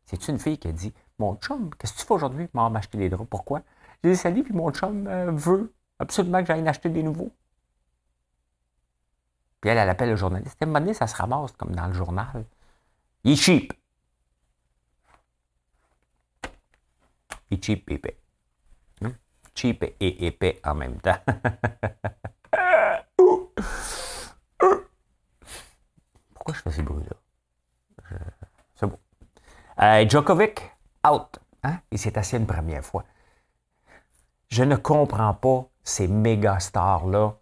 C'est 0.06 0.28
une 0.28 0.40
fille 0.40 0.58
qui 0.58 0.68
a 0.68 0.72
dit, 0.72 0.94
mon 1.20 1.36
chum, 1.36 1.70
qu'est-ce 1.76 1.94
que 1.94 2.00
tu 2.00 2.06
fais 2.06 2.14
aujourd'hui? 2.14 2.48
pour 2.48 2.70
m'acheter 2.70 2.98
des 2.98 3.10
draps? 3.10 3.30
Pourquoi? 3.30 3.62
J'ai 4.04 4.12
dit, 4.12 4.18
salut, 4.18 4.44
puis 4.44 4.54
mon 4.54 4.72
chum 4.72 5.08
euh, 5.08 5.32
veut 5.32 5.74
absolument 6.02 6.42
que 6.42 6.48
j'aille 6.48 6.68
acheter 6.68 6.90
des 6.90 7.04
nouveaux. 7.04 7.32
Puis 9.62 9.70
elle, 9.70 9.78
elle 9.78 9.90
appelle 9.90 10.10
le 10.10 10.16
journaliste. 10.16 10.58
À 10.62 10.66
un 10.66 10.68
moment 10.68 10.80
donné, 10.80 10.94
ça 10.94 11.08
se 11.08 11.16
ramasse 11.16 11.52
comme 11.54 11.76
dans 11.76 11.88
le 11.88 11.94
journal. 11.94 12.44
Il 13.24 13.34
est 13.34 13.36
cheap. 13.36 13.74
Il 17.50 17.58
est 17.58 17.64
cheap 17.64 17.90
épais. 17.92 18.18
Hmm? 19.02 19.12
Cheap 19.54 19.84
et 20.00 20.26
épais 20.26 20.60
en 20.66 20.74
même 20.74 21.00
temps. 21.00 21.20
Pourquoi 26.34 26.56
je 26.56 26.62
fais 26.62 26.72
ces 26.72 26.82
bruits-là? 26.82 27.16
C'est 28.76 28.88
bon. 28.88 28.98
Euh, 29.80 30.10
Djokovic, 30.10 30.72
out. 31.08 31.40
Hein? 31.64 31.80
Il 31.92 32.00
s'est 32.00 32.18
assis 32.18 32.38
une 32.38 32.48
première 32.48 32.84
fois. 32.84 33.06
Je 34.52 34.64
ne 34.64 34.76
comprends 34.76 35.34
pas 35.34 35.66
ces 35.82 36.10
méga 36.10 36.60
stars-là 36.60 37.36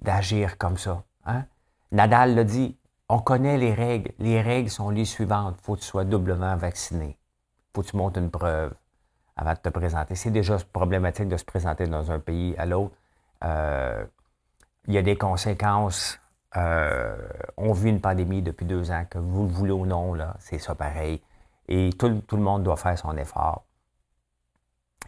d'agir 0.00 0.58
comme 0.58 0.76
ça. 0.76 1.04
Hein? 1.24 1.44
Nadal 1.92 2.34
l'a 2.34 2.42
dit, 2.42 2.76
on 3.08 3.20
connaît 3.20 3.56
les 3.56 3.72
règles. 3.72 4.10
Les 4.18 4.42
règles 4.42 4.68
sont 4.68 4.90
les 4.90 5.04
suivantes. 5.04 5.56
Faut 5.62 5.76
que 5.76 5.80
tu 5.80 5.86
sois 5.86 6.04
doublement 6.04 6.56
vacciné. 6.56 7.16
Faut 7.72 7.82
que 7.82 7.88
tu 7.88 7.96
montes 7.96 8.16
une 8.16 8.32
preuve 8.32 8.74
avant 9.36 9.52
de 9.52 9.58
te 9.58 9.68
présenter. 9.68 10.16
C'est 10.16 10.32
déjà 10.32 10.56
problématique 10.72 11.28
de 11.28 11.36
se 11.36 11.44
présenter 11.44 11.86
dans 11.86 12.10
un 12.10 12.18
pays 12.18 12.56
à 12.58 12.66
l'autre. 12.66 12.96
Euh, 13.44 14.04
il 14.88 14.94
y 14.94 14.98
a 14.98 15.02
des 15.02 15.16
conséquences. 15.16 16.18
Euh, 16.56 17.16
on 17.56 17.72
vit 17.72 17.90
une 17.90 18.00
pandémie 18.00 18.42
depuis 18.42 18.66
deux 18.66 18.90
ans, 18.90 19.04
que 19.08 19.18
vous 19.18 19.44
le 19.44 19.52
voulez 19.52 19.72
ou 19.72 19.86
non, 19.86 20.14
là, 20.14 20.34
c'est 20.40 20.58
ça 20.58 20.74
pareil. 20.74 21.22
Et 21.68 21.90
tout, 21.96 22.22
tout 22.26 22.36
le 22.36 22.42
monde 22.42 22.64
doit 22.64 22.76
faire 22.76 22.98
son 22.98 23.16
effort. 23.16 23.64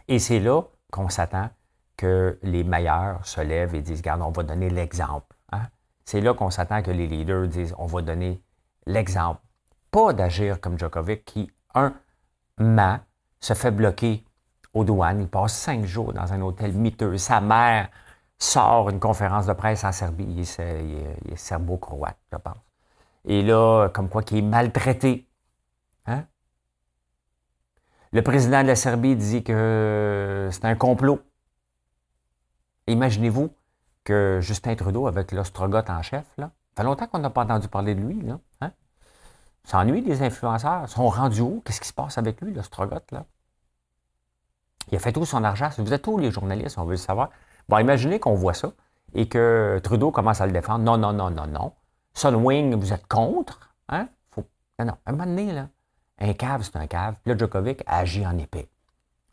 Et 0.07 0.19
c'est 0.19 0.39
là 0.39 0.61
qu'on 0.93 1.09
s'attend 1.09 1.49
que 1.97 2.37
les 2.43 2.63
meilleurs 2.63 3.25
se 3.25 3.41
lèvent 3.41 3.73
et 3.73 3.81
disent, 3.81 3.99
regarde, 3.99 4.21
on 4.21 4.29
va 4.29 4.43
donner 4.43 4.69
l'exemple. 4.69 5.35
Hein. 5.51 5.63
C'est 6.05 6.21
là 6.21 6.35
qu'on 6.35 6.51
s'attend 6.51 6.83
que 6.83 6.91
les 6.91 7.07
leaders 7.07 7.47
disent, 7.47 7.73
on 7.79 7.87
va 7.87 8.03
donner 8.03 8.43
l'exemple. 8.85 9.41
Pas 9.89 10.13
d'agir 10.13 10.61
comme 10.61 10.77
Djokovic 10.77 11.25
qui, 11.25 11.51
un, 11.73 11.95
ment, 12.59 12.99
se 13.39 13.55
fait 13.55 13.71
bloquer 13.71 14.23
aux 14.73 14.83
douanes, 14.83 15.21
il 15.21 15.27
passe 15.27 15.53
cinq 15.53 15.83
jours 15.85 16.13
dans 16.13 16.31
un 16.31 16.41
hôtel 16.41 16.73
miteux. 16.73 17.17
Sa 17.17 17.41
mère 17.41 17.89
sort 18.37 18.89
une 18.91 18.99
conférence 18.99 19.47
de 19.47 19.53
presse 19.53 19.83
en 19.83 19.91
Serbie, 19.91 20.25
il 20.29 20.41
est, 20.41 21.35
serbo-croate, 21.35 22.17
je 22.31 22.37
pense. 22.37 22.57
Et 23.25 23.41
là, 23.41 23.89
comme 23.89 24.09
quoi, 24.09 24.21
qu'il 24.21 24.37
est 24.37 24.41
maltraité. 24.41 25.27
Le 28.13 28.21
président 28.21 28.61
de 28.61 28.67
la 28.67 28.75
Serbie 28.75 29.15
dit 29.15 29.43
que 29.43 30.47
c'est 30.51 30.65
un 30.65 30.75
complot. 30.75 31.19
Imaginez-vous 32.85 33.49
que 34.03 34.37
Justin 34.39 34.75
Trudeau, 34.75 35.07
avec 35.07 35.31
l'ostrogoth 35.31 35.89
en 35.89 36.03
chef, 36.03 36.23
là, 36.37 36.51
ça 36.75 36.83
fait 36.83 36.83
longtemps 36.83 37.07
qu'on 37.07 37.17
n'a 37.17 37.31
pas 37.31 37.41
entendu 37.41 37.67
parler 37.69 37.95
de 37.95 38.01
lui. 38.01 38.21
Là, 38.21 38.37
hein? 38.61 38.71
S'ennuie 39.63 40.03
des 40.03 40.21
influenceurs. 40.21 40.83
Ils 40.83 40.89
sont 40.89 41.07
rendus 41.09 41.41
où? 41.41 41.63
Qu'est-ce 41.65 41.81
qui 41.81 41.87
se 41.87 41.93
passe 41.93 42.19
avec 42.19 42.39
lui, 42.41 42.53
l'ostrogoth? 42.53 43.11
Là? 43.11 43.25
Il 44.91 44.95
a 44.95 44.99
fait 44.99 45.11
tout 45.11 45.25
son 45.25 45.43
argent. 45.43 45.71
Vous 45.79 45.91
êtes 45.91 46.05
où, 46.05 46.19
les 46.19 46.29
journalistes? 46.29 46.77
On 46.77 46.83
veut 46.83 46.91
le 46.91 46.97
savoir. 46.97 47.31
Bon, 47.67 47.79
imaginez 47.79 48.19
qu'on 48.19 48.35
voit 48.35 48.53
ça 48.53 48.73
et 49.15 49.27
que 49.27 49.79
Trudeau 49.83 50.11
commence 50.11 50.39
à 50.39 50.45
le 50.45 50.51
défendre. 50.51 50.83
Non, 50.83 50.99
non, 50.99 51.13
non, 51.13 51.31
non, 51.31 51.47
non. 51.47 51.73
Sunwing, 52.13 52.75
vous 52.75 52.93
êtes 52.93 53.07
contre? 53.07 53.73
Hein? 53.89 54.07
Faut... 54.29 54.45
Non, 54.77 54.85
non. 54.85 54.93
À 55.03 55.09
un 55.09 55.11
moment 55.13 55.25
donné, 55.25 55.51
là, 55.51 55.69
un 56.19 56.33
cave, 56.33 56.63
c'est 56.63 56.75
un 56.75 56.87
cave. 56.87 57.15
Puis 57.23 57.31
là, 57.31 57.37
Djokovic 57.37 57.83
agit 57.85 58.25
en 58.25 58.37
épée. 58.37 58.69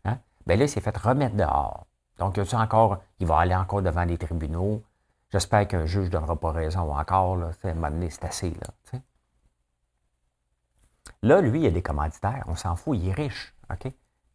Hein? 0.04 0.18
Bien 0.46 0.56
là, 0.56 0.64
il 0.64 0.68
s'est 0.68 0.80
fait 0.80 0.96
remettre 0.96 1.36
dehors. 1.36 1.86
Donc, 2.18 2.38
encore, 2.52 3.02
il 3.18 3.26
va 3.26 3.38
aller 3.38 3.54
encore 3.54 3.82
devant 3.82 4.04
les 4.04 4.18
tribunaux. 4.18 4.82
J'espère 5.30 5.66
qu'un 5.68 5.86
juge 5.86 6.06
ne 6.06 6.10
donnera 6.10 6.36
pas 6.36 6.52
raison 6.52 6.94
encore. 6.94 7.36
Là, 7.36 7.50
à 7.62 7.68
un 7.68 7.74
moment 7.74 7.90
donné, 7.90 8.10
c'est 8.10 8.24
assez. 8.24 8.52
Là, 11.22 11.40
lui, 11.40 11.60
il 11.60 11.66
a 11.66 11.70
des 11.70 11.82
commanditaires. 11.82 12.44
On 12.46 12.56
s'en 12.56 12.76
fout, 12.76 12.98
il 12.98 13.08
est 13.08 13.12
riche. 13.12 13.54
OK? 13.70 13.84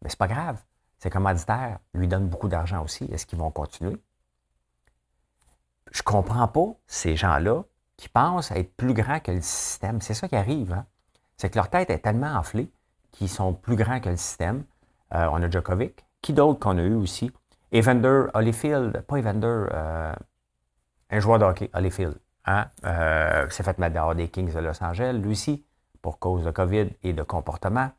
Mais 0.02 0.08
c'est 0.08 0.18
pas 0.18 0.28
grave. 0.28 0.62
Ces 0.98 1.10
commanditaires 1.10 1.78
lui 1.94 2.08
donnent 2.08 2.28
beaucoup 2.28 2.48
d'argent 2.48 2.82
aussi. 2.82 3.04
Est-ce 3.04 3.26
qu'ils 3.26 3.38
vont 3.38 3.50
continuer? 3.50 4.02
Je 5.92 6.02
comprends 6.02 6.48
pas 6.48 6.74
ces 6.86 7.16
gens-là 7.16 7.62
qui 7.96 8.08
pensent 8.08 8.50
être 8.50 8.74
plus 8.76 8.94
grands 8.94 9.20
que 9.20 9.32
le 9.32 9.40
système. 9.40 10.00
C'est 10.00 10.14
ça 10.14 10.28
qui 10.28 10.36
arrive. 10.36 10.72
Hein? 10.72 10.86
C'est 11.36 11.50
que 11.50 11.56
leur 11.56 11.68
tête 11.68 11.90
est 11.90 11.98
tellement 11.98 12.34
enflée 12.34 12.70
qui 13.12 13.28
sont 13.28 13.52
plus 13.52 13.76
grands 13.76 14.00
que 14.00 14.08
le 14.08 14.16
système. 14.16 14.64
Euh, 15.14 15.28
on 15.32 15.42
a 15.42 15.50
Djokovic. 15.50 16.04
Qui 16.22 16.32
d'autre 16.32 16.58
qu'on 16.58 16.78
a 16.78 16.82
eu 16.82 16.94
aussi? 16.94 17.30
Evander 17.72 18.26
Holyfield, 18.34 19.02
pas 19.02 19.18
Evander, 19.18 19.66
euh, 19.72 20.14
un 21.10 21.20
joueur 21.20 21.38
de 21.38 21.44
hockey, 21.44 21.70
Holyfield. 21.72 22.18
Hein? 22.46 22.66
Euh, 22.84 23.48
s'est 23.50 23.62
fait 23.62 23.78
mettre 23.78 23.94
dehors 23.94 24.14
des 24.14 24.28
Kings 24.28 24.52
de 24.52 24.58
Los 24.58 24.82
Angeles, 24.82 25.12
lui 25.12 25.32
aussi, 25.32 25.64
pour 26.02 26.18
cause 26.18 26.44
de 26.44 26.50
COVID 26.50 26.90
et 27.02 27.12
de 27.12 27.22
comportement. 27.22 27.90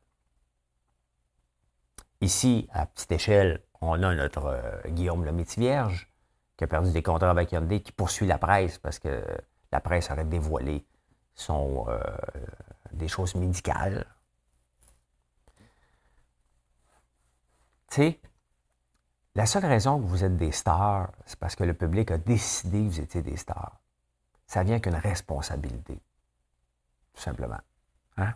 Ici, 2.22 2.68
à 2.74 2.86
petite 2.86 3.12
échelle, 3.12 3.62
on 3.82 4.02
a 4.04 4.16
notre 4.16 4.60
Guillaume 4.88 5.24
le 5.24 5.32
vierge 5.58 6.10
qui 6.56 6.64
a 6.64 6.68
perdu 6.68 6.92
des 6.92 7.04
contrats 7.04 7.30
avec 7.30 7.52
Hyundai, 7.52 7.82
qui 7.82 7.92
poursuit 7.92 8.26
la 8.26 8.40
presse 8.40 8.80
parce 8.80 8.98
que 8.98 9.24
la 9.72 9.80
presse 9.80 10.10
aurait 10.10 10.26
dévoilé 10.26 10.84
son, 11.36 11.86
des 12.94 13.08
choses 13.08 13.36
médicales. 13.36 14.06
Tu 17.90 17.96
sais, 17.96 18.20
la 19.36 19.46
seule 19.46 19.66
raison 19.66 20.00
que 20.00 20.06
vous 20.06 20.24
êtes 20.24 20.36
des 20.36 20.52
stars, 20.52 21.12
c'est 21.26 21.38
parce 21.38 21.56
que 21.56 21.64
le 21.64 21.74
public 21.74 22.12
a 22.12 22.18
décidé 22.18 22.80
que 22.80 22.90
vous 22.90 23.00
étiez 23.02 23.22
des 23.22 23.38
stars. 23.38 23.80
Ça 24.48 24.64
vient 24.64 24.80
qu'une 24.80 24.96
responsabilité. 24.96 26.02
Tout 27.14 27.22
simplement. 27.22 27.60
Hein? 28.18 28.34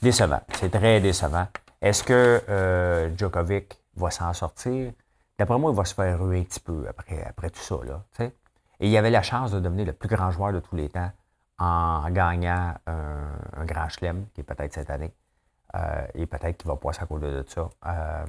Décevant. 0.00 0.42
C'est 0.54 0.70
très 0.70 1.00
décevant. 1.00 1.48
Est-ce 1.80 2.04
que 2.04 2.42
euh, 2.48 3.16
Djokovic 3.16 3.80
va 3.96 4.10
s'en 4.10 4.32
sortir? 4.32 4.92
D'après 5.38 5.58
moi, 5.58 5.72
il 5.72 5.76
va 5.76 5.84
se 5.84 5.94
faire 5.94 6.20
ruer 6.20 6.40
un 6.40 6.44
petit 6.44 6.60
peu 6.60 6.86
après, 6.88 7.24
après 7.24 7.50
tout 7.50 7.60
ça. 7.60 7.76
Là, 7.84 8.04
Et 8.80 8.88
il 8.88 8.96
avait 8.96 9.10
la 9.10 9.22
chance 9.22 9.50
de 9.50 9.60
devenir 9.60 9.86
le 9.86 9.92
plus 9.92 10.08
grand 10.08 10.30
joueur 10.30 10.52
de 10.52 10.60
tous 10.60 10.76
les 10.76 10.88
temps 10.88 11.10
en 11.58 12.10
gagnant 12.10 12.74
un, 12.86 13.64
grand 13.64 13.88
chelem, 13.88 14.26
qui 14.34 14.40
est 14.40 14.44
peut-être 14.44 14.72
cette 14.72 14.90
année. 14.90 15.14
Euh, 15.74 16.06
et 16.14 16.26
peut-être 16.26 16.58
qu'il 16.58 16.68
va 16.68 16.76
passer 16.76 17.02
à 17.02 17.18
de 17.18 17.44
ça. 17.48 17.70
Euh, 17.86 18.26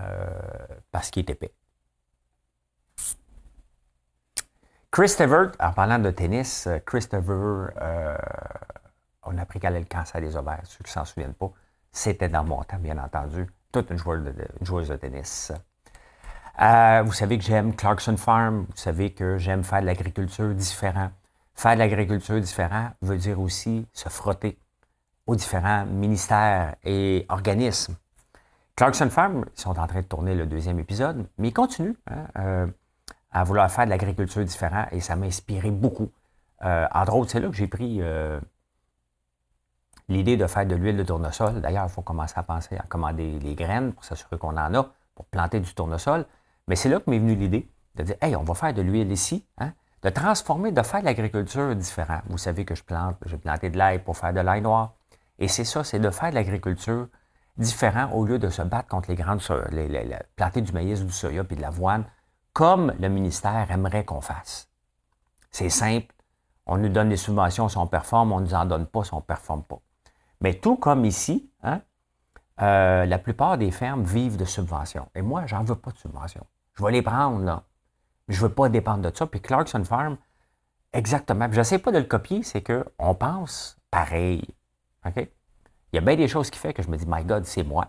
euh, 0.00 0.66
parce 0.90 1.10
qu'il 1.10 1.28
est 1.28 1.32
épais. 1.32 1.54
Chris 4.90 5.16
en 5.58 5.72
parlant 5.72 5.98
de 5.98 6.10
tennis, 6.10 6.68
Christopher, 6.86 7.72
on 9.24 9.38
a 9.38 9.42
appris 9.42 9.58
qu'elle 9.58 9.74
a 9.74 9.80
le 9.80 9.86
cancer 9.86 10.20
des 10.20 10.36
ovaires, 10.36 10.60
ceux 10.64 10.78
qui 10.78 10.90
ne 10.90 10.92
s'en 10.92 11.04
souviennent 11.04 11.34
pas. 11.34 11.50
C'était 11.90 12.28
dans 12.28 12.44
mon 12.44 12.62
temps, 12.62 12.78
bien 12.78 12.98
entendu. 12.98 13.46
Toute 13.72 13.90
une 13.90 13.98
joueuse 13.98 14.88
de 14.88 14.96
tennis. 14.96 15.52
Euh, 16.62 17.02
vous 17.04 17.12
savez 17.12 17.36
que 17.38 17.44
j'aime 17.44 17.74
Clarkson 17.74 18.16
Farm. 18.16 18.66
Vous 18.68 18.76
savez 18.76 19.12
que 19.12 19.38
j'aime 19.38 19.64
faire 19.64 19.80
de 19.80 19.86
l'agriculture 19.86 20.54
différent. 20.54 21.10
Faire 21.54 21.74
de 21.74 21.78
l'agriculture 21.78 22.40
différent 22.40 22.90
veut 23.02 23.16
dire 23.16 23.40
aussi 23.40 23.86
se 23.92 24.08
frotter 24.08 24.58
aux 25.26 25.34
différents 25.34 25.84
ministères 25.86 26.76
et 26.84 27.26
organismes. 27.28 27.96
Clarkson 28.76 29.08
Farm, 29.10 29.44
ils 29.56 29.60
sont 29.60 29.78
en 29.78 29.86
train 29.86 30.00
de 30.00 30.06
tourner 30.06 30.34
le 30.34 30.46
deuxième 30.46 30.78
épisode, 30.78 31.26
mais 31.38 31.48
ils 31.48 31.52
continuent 31.52 31.94
hein, 32.08 32.26
euh, 32.38 32.66
à 33.30 33.44
vouloir 33.44 33.70
faire 33.70 33.84
de 33.84 33.90
l'agriculture 33.90 34.44
différent 34.44 34.86
et 34.90 35.00
ça 35.00 35.16
m'a 35.16 35.26
inspiré 35.26 35.70
beaucoup. 35.70 36.10
Euh, 36.64 36.86
entre 36.92 37.14
autres, 37.14 37.30
c'est 37.30 37.40
là 37.40 37.48
que 37.48 37.56
j'ai 37.56 37.68
pris 37.68 38.00
l'idée 40.08 40.36
de 40.36 40.46
faire 40.46 40.66
de 40.66 40.74
l'huile 40.76 40.96
de 40.96 41.02
tournesol. 41.02 41.60
D'ailleurs, 41.60 41.86
il 41.86 41.90
faut 41.90 42.02
commencer 42.02 42.34
à 42.36 42.42
penser 42.42 42.76
à 42.76 42.82
commander 42.82 43.38
les 43.40 43.54
graines 43.54 43.92
pour 43.92 44.04
s'assurer 44.04 44.38
qu'on 44.38 44.56
en 44.56 44.74
a 44.74 44.88
pour 45.14 45.24
planter 45.26 45.60
du 45.60 45.72
tournesol. 45.74 46.26
Mais 46.68 46.76
c'est 46.76 46.88
là 46.88 47.00
que 47.00 47.10
m'est 47.10 47.18
venue 47.18 47.34
l'idée 47.34 47.68
de 47.94 48.02
dire, 48.02 48.16
hey, 48.20 48.34
on 48.36 48.42
va 48.42 48.54
faire 48.54 48.74
de 48.74 48.82
l'huile 48.82 49.12
ici, 49.12 49.46
hein, 49.58 49.72
de 50.02 50.10
transformer, 50.10 50.72
de 50.72 50.82
faire 50.82 51.00
de 51.00 51.04
l'agriculture 51.04 51.74
différente. 51.74 52.22
Vous 52.28 52.38
savez 52.38 52.64
que 52.64 52.74
je 52.74 52.82
plante, 52.82 53.16
j'ai 53.26 53.38
planté 53.38 53.70
de 53.70 53.78
l'ail 53.78 54.00
pour 54.00 54.16
faire 54.16 54.32
de 54.32 54.40
l'ail 54.40 54.62
noir. 54.62 54.94
Et 55.38 55.48
c'est 55.48 55.64
ça, 55.64 55.84
c'est 55.84 55.98
de 55.98 56.10
faire 56.10 56.30
de 56.30 56.34
l'agriculture 56.34 57.08
différent 57.56 58.10
au 58.12 58.24
lieu 58.24 58.38
de 58.38 58.48
se 58.48 58.62
battre 58.62 58.88
contre 58.88 59.10
les 59.10 59.16
grandes, 59.16 59.40
les, 59.70 60.16
planter 60.36 60.60
du 60.60 60.72
maïs, 60.72 61.04
du 61.04 61.12
soya 61.12 61.44
puis 61.44 61.56
de 61.56 61.62
l'avoine, 61.62 62.04
comme 62.52 62.94
le 62.98 63.08
ministère 63.08 63.70
aimerait 63.70 64.04
qu'on 64.04 64.20
fasse. 64.20 64.68
C'est 65.50 65.70
simple. 65.70 66.14
On 66.66 66.78
nous 66.78 66.88
donne 66.88 67.10
des 67.10 67.16
subventions 67.16 67.68
si 67.68 67.76
on 67.76 67.86
performe, 67.86 68.32
on 68.32 68.40
ne 68.40 68.46
nous 68.46 68.54
en 68.54 68.64
donne 68.64 68.86
pas 68.86 69.04
si 69.04 69.12
on 69.12 69.18
ne 69.18 69.22
performe 69.22 69.62
pas. 69.62 69.80
Mais 70.40 70.54
tout 70.54 70.76
comme 70.76 71.04
ici, 71.04 71.50
hein, 71.62 71.80
euh, 72.60 73.06
la 73.06 73.18
plupart 73.18 73.58
des 73.58 73.70
fermes 73.70 74.04
vivent 74.04 74.36
de 74.36 74.44
subventions. 74.44 75.08
Et 75.14 75.22
moi, 75.22 75.46
j'en 75.46 75.62
veux 75.62 75.74
pas 75.74 75.90
de 75.90 75.98
subventions. 75.98 76.46
Je 76.74 76.84
vais 76.84 76.92
les 76.92 77.02
prendre, 77.02 77.44
là. 77.44 77.64
Je 78.28 78.36
ne 78.36 78.42
veux 78.42 78.54
pas 78.54 78.68
dépendre 78.68 79.10
de 79.10 79.14
ça. 79.14 79.26
Puis 79.26 79.40
Clarkson 79.40 79.84
Farm, 79.84 80.16
exactement. 80.92 81.48
Je 81.50 81.58
n'essaie 81.58 81.78
pas 81.78 81.92
de 81.92 81.98
le 81.98 82.04
copier, 82.04 82.42
c'est 82.42 82.62
qu'on 82.62 83.14
pense 83.14 83.76
pareil. 83.90 84.42
OK? 85.06 85.16
Il 85.16 85.96
y 85.96 85.98
a 85.98 86.00
bien 86.00 86.16
des 86.16 86.28
choses 86.28 86.50
qui 86.50 86.58
fait 86.58 86.72
que 86.72 86.82
je 86.82 86.88
me 86.88 86.96
dis, 86.96 87.04
My 87.06 87.24
God, 87.24 87.44
c'est 87.44 87.62
moi. 87.62 87.88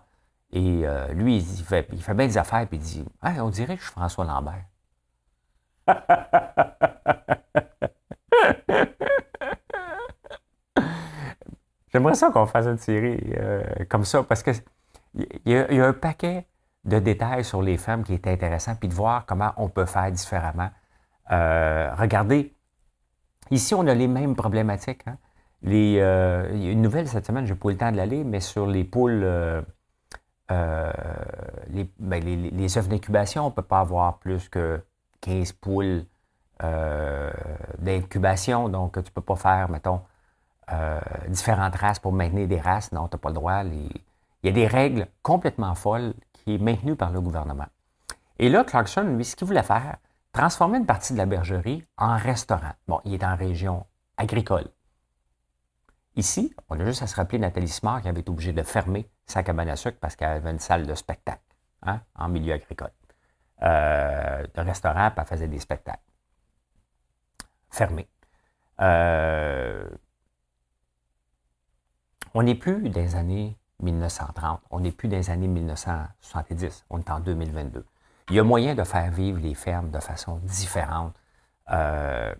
Et 0.51 0.85
euh, 0.85 1.11
lui, 1.13 1.37
il 1.37 1.63
fait, 1.63 1.87
il 1.91 2.03
fait 2.03 2.13
bien 2.13 2.27
des 2.27 2.37
affaires, 2.37 2.67
puis 2.67 2.77
il 2.77 2.83
dit, 2.83 3.05
on 3.23 3.49
dirait 3.49 3.75
que 3.75 3.81
je 3.81 3.87
suis 3.87 3.93
François 3.93 4.25
Lambert. 4.25 4.65
J'aimerais 11.95 12.15
ça 12.15 12.29
qu'on 12.29 12.45
fasse 12.45 12.65
une 12.65 12.77
série 12.77 13.21
euh, 13.37 13.63
comme 13.87 14.03
ça 14.03 14.21
parce 14.23 14.43
que 14.43 14.51
il 15.13 15.25
y, 15.45 15.55
a 15.55 15.85
un 15.85 15.93
paquet 15.93 16.45
de 16.85 16.99
détails 16.99 17.43
sur 17.43 17.61
les 17.61 17.77
femmes 17.77 18.03
qui 18.03 18.13
est 18.13 18.27
intéressant, 18.27 18.75
puis 18.75 18.87
de 18.87 18.93
voir 18.93 19.25
comment 19.25 19.51
on 19.57 19.69
peut 19.69 19.85
faire 19.85 20.11
différemment. 20.11 20.69
Euh, 21.31 21.91
regardez, 21.97 22.53
ici, 23.51 23.73
on 23.73 23.85
a 23.87 23.93
les 23.93 24.07
mêmes 24.07 24.35
problématiques. 24.35 25.01
Hein. 25.07 25.17
Les, 25.63 25.97
euh, 25.99 26.49
il 26.53 26.63
y 26.63 26.67
a 26.67 26.71
une 26.71 26.81
nouvelle 26.81 27.07
cette 27.07 27.25
semaine, 27.25 27.45
je 27.45 27.53
n'ai 27.53 27.59
pas 27.59 27.69
eu 27.69 27.71
le 27.71 27.77
temps 27.77 27.91
de 27.91 27.97
l'aller, 27.97 28.23
mais 28.23 28.39
sur 28.39 28.67
les 28.67 28.83
poules, 28.83 29.25
ben, 30.47 30.93
les, 31.99 32.35
les, 32.51 32.77
œufs 32.77 32.87
d'incubation, 32.87 33.47
on 33.47 33.49
ne 33.49 33.55
peut 33.55 33.63
pas 33.63 33.79
avoir 33.79 34.19
plus 34.19 34.47
que 34.47 34.79
15 35.21 35.53
poules 35.53 36.05
d'incubation, 37.79 38.69
donc 38.69 38.93
tu 38.93 38.99
ne 38.99 39.09
peux 39.09 39.21
pas 39.21 39.35
faire, 39.35 39.69
mettons, 39.69 40.01
euh, 40.71 40.99
différentes 41.27 41.75
races 41.75 41.99
pour 41.99 42.11
maintenir 42.11 42.47
des 42.47 42.59
races. 42.59 42.91
Non, 42.91 43.07
tu 43.07 43.15
n'as 43.15 43.19
pas 43.19 43.29
le 43.29 43.35
droit. 43.35 43.63
Il 43.63 43.91
y 44.43 44.49
a 44.49 44.51
des 44.51 44.65
règles 44.65 45.07
complètement 45.21 45.75
folles 45.75 46.13
qui 46.45 46.55
est 46.55 46.57
maintenues 46.59 46.95
par 46.95 47.11
le 47.11 47.19
gouvernement. 47.19 47.67
Et 48.37 48.49
là, 48.49 48.63
Clarkson, 48.63 49.03
lui, 49.03 49.25
ce 49.25 49.35
qu'il 49.35 49.47
voulait 49.47 49.63
faire, 49.63 49.97
transformer 50.31 50.77
une 50.77 50.85
partie 50.85 51.13
de 51.13 51.17
la 51.17 51.25
bergerie 51.25 51.85
en 51.97 52.17
restaurant. 52.17 52.73
Bon, 52.87 53.01
il 53.03 53.13
est 53.13 53.23
en 53.23 53.35
région 53.35 53.85
agricole. 54.17 54.67
Ici, 56.15 56.53
on 56.69 56.79
a 56.79 56.85
juste 56.85 57.01
à 57.01 57.07
se 57.07 57.15
rappeler 57.15 57.39
Nathalie 57.39 57.67
Smart 57.67 58.01
qui 58.01 58.07
avait 58.07 58.21
été 58.21 58.29
obligée 58.29 58.53
de 58.53 58.63
fermer 58.63 59.09
sa 59.25 59.43
cabane 59.43 59.69
à 59.69 59.75
sucre 59.75 59.97
parce 59.99 60.15
qu'elle 60.15 60.29
avait 60.29 60.51
une 60.51 60.59
salle 60.59 60.85
de 60.85 60.95
spectacle 60.95 61.43
hein, 61.81 62.01
en 62.15 62.29
milieu 62.29 62.53
agricole. 62.53 62.91
Euh, 63.63 64.45
de 64.53 64.61
restaurant, 64.61 65.09
puis 65.11 65.19
elle 65.21 65.25
faisait 65.25 65.47
des 65.47 65.59
spectacles. 65.59 65.99
Fermé. 67.69 68.07
Euh, 68.81 69.89
on 72.33 72.43
n'est 72.43 72.55
plus 72.55 72.89
des 72.89 73.15
années 73.15 73.57
1930, 73.81 74.61
on 74.71 74.79
n'est 74.79 74.91
plus 74.91 75.07
des 75.07 75.29
années 75.29 75.47
1970, 75.47 76.85
on 76.89 76.99
est 76.99 77.09
en 77.09 77.19
2022. 77.19 77.85
Il 78.29 78.35
y 78.35 78.39
a 78.39 78.43
moyen 78.43 78.73
de 78.73 78.83
faire 78.83 79.11
vivre 79.11 79.39
les 79.39 79.53
fermes 79.53 79.91
de 79.91 79.99
façon 79.99 80.39
différente. 80.43 81.13
Euh, 81.71 82.33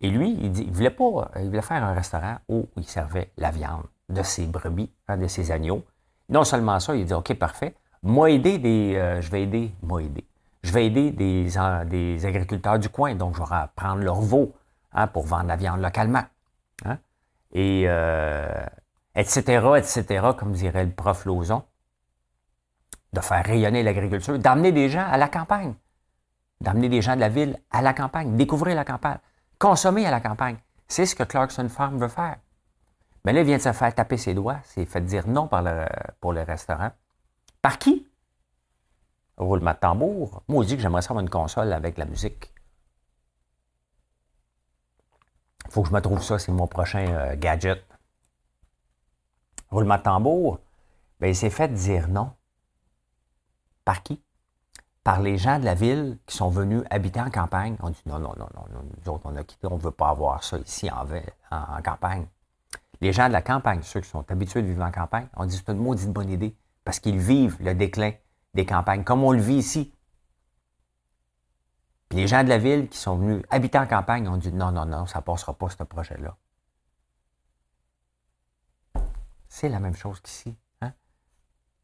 et 0.00 0.10
lui, 0.10 0.38
il, 0.40 0.70
voulait 0.70 0.90
pas, 0.90 1.30
il 1.36 1.46
voulait 1.46 1.62
faire 1.62 1.82
un 1.82 1.94
restaurant 1.94 2.36
où 2.48 2.68
il 2.76 2.84
servait 2.84 3.32
la 3.36 3.50
viande 3.50 3.84
de 4.08 4.22
ses 4.22 4.46
brebis, 4.46 4.90
hein, 5.08 5.16
de 5.16 5.26
ses 5.26 5.50
agneaux. 5.50 5.84
Non 6.28 6.44
seulement 6.44 6.78
ça, 6.78 6.94
il 6.94 7.06
dit 7.06 7.14
OK, 7.14 7.34
parfait. 7.34 7.74
Moi 8.02 8.30
aider 8.30 8.58
des, 8.58 8.94
euh, 8.96 9.20
je 9.20 9.30
vais 9.30 9.42
aider, 9.42 9.74
moi 9.82 10.02
aider. 10.02 10.24
Je 10.62 10.72
vais 10.72 10.86
aider 10.86 11.10
des, 11.10 11.48
des 11.86 12.26
agriculteurs 12.26 12.78
du 12.78 12.88
coin, 12.88 13.14
donc 13.14 13.36
je 13.36 13.40
vais 13.40 13.46
prendre 13.74 14.02
leur 14.02 14.20
veau 14.20 14.52
hein, 14.92 15.06
pour 15.06 15.26
vendre 15.26 15.46
la 15.46 15.56
viande 15.56 15.80
localement. 15.80 16.24
Hein. 16.84 16.98
Et 17.52 17.84
euh, 17.86 18.66
etc., 19.16 19.66
etc., 19.78 20.28
comme 20.38 20.52
dirait 20.52 20.84
le 20.84 20.92
prof 20.92 21.24
Lauzon, 21.24 21.62
de 23.12 23.20
faire 23.20 23.44
rayonner 23.44 23.82
l'agriculture, 23.82 24.38
d'amener 24.38 24.72
des 24.72 24.90
gens 24.90 25.06
à 25.10 25.16
la 25.16 25.28
campagne, 25.28 25.74
d'amener 26.60 26.90
des 26.90 27.00
gens 27.00 27.16
de 27.16 27.20
la 27.20 27.30
ville 27.30 27.58
à 27.70 27.80
la 27.80 27.94
campagne, 27.94 28.36
découvrir 28.36 28.76
la 28.76 28.84
campagne, 28.84 29.18
consommer 29.58 30.06
à 30.06 30.10
la 30.10 30.20
campagne. 30.20 30.58
C'est 30.86 31.06
ce 31.06 31.14
que 31.14 31.22
Clarkson 31.22 31.68
Farm 31.68 31.98
veut 31.98 32.08
faire. 32.08 32.36
Mais 33.24 33.32
là, 33.32 33.40
il 33.40 33.46
vient 33.46 33.56
de 33.56 33.62
se 33.62 33.72
faire 33.72 33.92
taper 33.94 34.18
ses 34.18 34.34
doigts, 34.34 34.60
c'est 34.64 34.84
fait 34.84 35.00
dire 35.00 35.26
non 35.26 35.48
pour 36.20 36.32
le 36.32 36.42
restaurant. 36.42 36.90
Par 37.62 37.78
qui? 37.78 38.06
Roulement 39.38 39.72
de 39.72 39.78
tambour. 39.78 40.42
Moi, 40.46 40.62
je 40.62 40.68
dis 40.68 40.76
que 40.76 40.82
j'aimerais 40.82 41.02
savoir 41.02 41.22
une 41.22 41.30
console 41.30 41.72
avec 41.72 41.98
la 41.98 42.04
musique. 42.04 42.52
Faut 45.70 45.82
que 45.82 45.88
je 45.88 45.94
me 45.94 46.00
trouve 46.00 46.22
ça, 46.22 46.38
c'est 46.38 46.52
mon 46.52 46.68
prochain 46.68 47.06
euh, 47.08 47.36
gadget 47.36 47.85
roulement 49.70 49.96
de 49.96 50.02
tambour, 50.02 50.58
bien, 51.20 51.30
il 51.30 51.36
s'est 51.36 51.50
fait 51.50 51.72
dire 51.72 52.08
non. 52.08 52.30
Par 53.84 54.02
qui? 54.02 54.20
Par 55.04 55.20
les 55.20 55.38
gens 55.38 55.58
de 55.58 55.64
la 55.64 55.74
ville 55.74 56.18
qui 56.26 56.36
sont 56.36 56.48
venus 56.48 56.82
habiter 56.90 57.20
en 57.20 57.30
campagne. 57.30 57.76
On 57.80 57.90
dit 57.90 58.02
non, 58.06 58.18
non, 58.18 58.34
non, 58.36 58.48
non, 58.54 58.82
nous 58.82 59.12
autres, 59.12 59.22
on 59.26 59.36
a 59.36 59.44
quitté, 59.44 59.66
on 59.68 59.76
ne 59.76 59.80
veut 59.80 59.92
pas 59.92 60.08
avoir 60.08 60.42
ça 60.42 60.58
ici 60.58 60.90
en, 60.90 61.82
campagne. 61.82 62.26
Les 63.00 63.12
gens 63.12 63.28
de 63.28 63.32
la 63.32 63.42
campagne, 63.42 63.82
ceux 63.82 64.00
qui 64.00 64.08
sont 64.08 64.28
habitués 64.30 64.62
de 64.62 64.66
vivre 64.66 64.82
en 64.82 64.90
campagne, 64.90 65.28
on 65.36 65.46
dit 65.46 65.56
c'est 65.56 65.72
une 65.72 65.78
maudite 65.78 66.10
bonne 66.10 66.30
idée 66.30 66.56
parce 66.84 66.98
qu'ils 66.98 67.18
vivent 67.18 67.56
le 67.60 67.74
déclin 67.74 68.12
des 68.54 68.66
campagnes, 68.66 69.04
comme 69.04 69.22
on 69.22 69.32
le 69.32 69.40
vit 69.40 69.56
ici. 69.56 69.92
Puis 72.08 72.18
les 72.18 72.26
gens 72.26 72.42
de 72.42 72.48
la 72.48 72.58
ville 72.58 72.88
qui 72.88 72.98
sont 72.98 73.16
venus 73.16 73.44
habiter 73.50 73.78
en 73.78 73.86
campagne 73.86 74.28
ont 74.28 74.36
dit 74.36 74.52
non, 74.52 74.72
non, 74.72 74.86
non, 74.86 75.06
ça 75.06 75.18
ne 75.18 75.24
passera 75.24 75.52
pas 75.52 75.68
ce 75.68 75.82
projet-là. 75.82 76.36
C'est 79.58 79.70
la 79.70 79.80
même 79.80 79.96
chose 79.96 80.20
qu'ici. 80.20 80.54
Hein? 80.82 80.92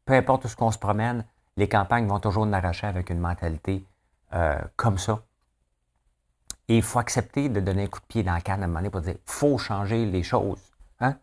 Peu 0.05 0.13
importe 0.13 0.45
où 0.45 0.47
ce 0.47 0.55
qu'on 0.55 0.69
se 0.69 0.77
promène, 0.77 1.25
les 1.57 1.67
campagnes 1.67 2.05
vont 2.05 2.19
toujours 2.19 2.45
nous 2.45 2.53
arracher 2.53 2.85
avec 2.85 3.09
une 3.09 3.17
mentalité 3.17 3.83
euh, 4.35 4.61
comme 4.75 4.99
ça. 4.99 5.23
Et 6.67 6.77
il 6.77 6.83
faut 6.83 6.99
accepter 6.99 7.49
de 7.49 7.59
donner 7.59 7.85
un 7.85 7.87
coup 7.87 7.99
de 7.99 8.05
pied 8.05 8.21
dans 8.21 8.33
la 8.33 8.41
canne 8.41 8.61
à 8.61 8.65
un 8.65 8.67
moment 8.67 8.81
donné 8.81 8.91
pour 8.91 9.01
dire 9.01 9.15
faut 9.25 9.57
changer 9.57 10.05
les 10.05 10.21
choses. 10.21 10.61
Hein? 10.99 11.17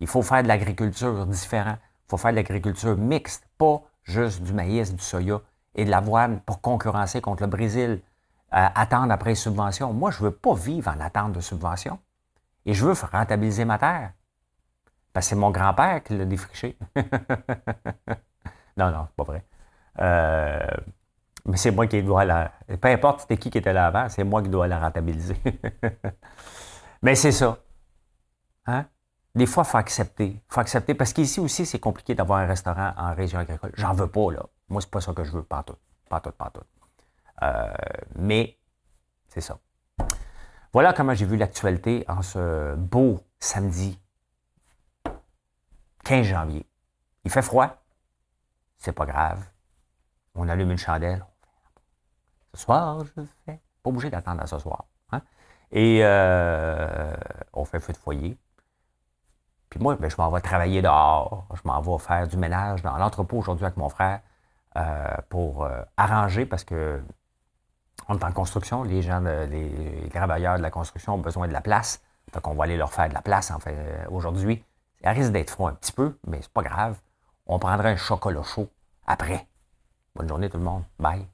Il 0.00 0.06
faut 0.06 0.22
faire 0.22 0.42
de 0.42 0.48
l'agriculture 0.48 1.26
différente. 1.26 1.78
Il 2.06 2.08
faut 2.08 2.16
faire 2.16 2.30
de 2.30 2.36
l'agriculture 2.36 2.96
mixte, 2.96 3.46
pas 3.58 3.82
juste 4.02 4.40
du 4.40 4.54
maïs, 4.54 4.94
du 4.94 5.02
soya 5.02 5.42
et 5.74 5.84
de 5.84 5.90
l'avoine 5.90 6.40
pour 6.40 6.62
concurrencer 6.62 7.20
contre 7.20 7.42
le 7.42 7.50
Brésil, 7.50 8.00
euh, 8.54 8.68
attendre 8.74 9.12
après 9.12 9.32
les 9.32 9.36
subventions. 9.36 9.92
Moi, 9.92 10.10
je 10.12 10.20
ne 10.20 10.30
veux 10.30 10.34
pas 10.34 10.54
vivre 10.54 10.90
en 10.90 10.98
attente 10.98 11.32
de 11.32 11.40
subventions. 11.42 11.98
Et 12.64 12.72
je 12.72 12.86
veux 12.86 12.94
rentabiliser 13.12 13.66
ma 13.66 13.76
terre. 13.76 14.12
C'est 15.18 15.34
mon 15.34 15.50
grand-père 15.50 16.02
qui 16.02 16.16
l'a 16.16 16.24
défriché. 16.24 16.78
non, 18.76 18.90
non, 18.90 19.06
c'est 19.08 19.16
pas 19.16 19.24
vrai. 19.24 19.44
Euh, 20.00 20.66
mais 21.46 21.56
c'est 21.56 21.72
moi 21.72 21.86
qui 21.86 22.02
dois 22.02 22.24
la. 22.24 22.52
Peu 22.80 22.88
importe 22.88 23.22
c'était 23.22 23.36
qui 23.36 23.50
qui 23.50 23.58
était 23.58 23.72
là 23.72 23.86
avant, 23.86 24.08
c'est 24.08 24.24
moi 24.24 24.42
qui 24.42 24.48
dois 24.48 24.68
la 24.68 24.78
rentabiliser. 24.78 25.36
mais 27.02 27.14
c'est 27.14 27.32
ça. 27.32 27.58
Hein? 28.66 28.86
Des 29.34 29.46
fois, 29.46 29.64
il 29.66 29.70
faut 29.70 29.78
accepter. 29.78 30.40
Faut 30.48 30.60
accepter. 30.60 30.94
Parce 30.94 31.12
qu'ici 31.12 31.40
aussi, 31.40 31.66
c'est 31.66 31.78
compliqué 31.78 32.14
d'avoir 32.14 32.40
un 32.40 32.46
restaurant 32.46 32.92
en 32.96 33.14
région 33.14 33.38
agricole. 33.38 33.72
J'en 33.74 33.92
veux 33.92 34.08
pas, 34.08 34.32
là. 34.32 34.46
Moi, 34.68 34.80
c'est 34.80 34.90
pas 34.90 35.00
ça 35.00 35.12
que 35.12 35.24
je 35.24 35.32
veux, 35.32 35.42
pas 35.42 35.62
tout. 35.62 35.76
Pas 36.08 36.20
tout, 36.20 36.32
pas 36.32 36.50
tout. 36.52 36.62
Euh, 37.42 37.72
mais 38.16 38.58
c'est 39.28 39.40
ça. 39.40 39.58
Voilà 40.72 40.92
comment 40.92 41.14
j'ai 41.14 41.26
vu 41.26 41.36
l'actualité 41.36 42.04
en 42.08 42.22
ce 42.22 42.74
beau 42.76 43.20
samedi 43.40 43.98
15 46.04 46.26
janvier. 46.26 46.66
Il 47.24 47.30
fait 47.30 47.42
froid. 47.42 47.76
C'est 48.78 48.92
pas 48.92 49.06
grave. 49.06 49.44
On 50.34 50.48
allume 50.48 50.70
une 50.70 50.78
chandelle. 50.78 51.24
Ce 52.54 52.62
soir, 52.62 53.04
je 53.04 53.22
fais. 53.44 53.60
Pas 53.82 53.90
obligé 53.90 54.10
d'attendre 54.10 54.42
à 54.42 54.46
ce 54.46 54.58
soir. 54.58 54.84
Hein? 55.12 55.22
Et 55.70 56.00
euh, 56.02 57.14
on 57.52 57.64
fait 57.64 57.80
feu 57.80 57.92
de 57.92 57.98
foyer. 57.98 58.36
Puis 59.68 59.80
moi, 59.80 59.96
ben, 59.96 60.10
je 60.10 60.16
m'en 60.18 60.30
vais 60.30 60.40
travailler 60.40 60.82
dehors. 60.82 61.46
Je 61.54 61.60
m'en 61.64 61.80
vais 61.80 61.98
faire 61.98 62.26
du 62.26 62.36
ménage 62.36 62.82
dans 62.82 62.96
l'entrepôt 62.96 63.38
aujourd'hui 63.38 63.64
avec 63.64 63.76
mon 63.76 63.88
frère 63.88 64.20
euh, 64.76 65.16
pour 65.28 65.64
euh, 65.64 65.82
arranger 65.96 66.46
parce 66.46 66.64
que 66.64 67.00
on 68.08 68.18
est 68.18 68.24
en 68.24 68.32
construction. 68.32 68.82
Les 68.82 69.02
gens, 69.02 69.20
les 69.20 70.08
travailleurs 70.12 70.56
de 70.56 70.62
la 70.62 70.70
construction 70.70 71.14
ont 71.14 71.18
besoin 71.18 71.46
de 71.46 71.52
la 71.52 71.60
place. 71.60 72.02
Donc, 72.32 72.46
on 72.48 72.54
va 72.54 72.64
aller 72.64 72.76
leur 72.76 72.92
faire 72.92 73.08
de 73.08 73.14
la 73.14 73.22
place 73.22 73.52
aujourd'hui. 74.10 74.64
Ça 75.02 75.12
risque 75.12 75.32
d'être 75.32 75.50
froid 75.50 75.70
un 75.70 75.74
petit 75.74 75.92
peu, 75.92 76.18
mais 76.26 76.40
c'est 76.42 76.52
pas 76.52 76.62
grave. 76.62 76.98
On 77.46 77.58
prendra 77.58 77.88
un 77.88 77.96
chocolat 77.96 78.42
chaud 78.42 78.68
après. 79.06 79.46
Bonne 80.14 80.28
journée 80.28 80.50
tout 80.50 80.58
le 80.58 80.64
monde. 80.64 80.84
Bye. 80.98 81.26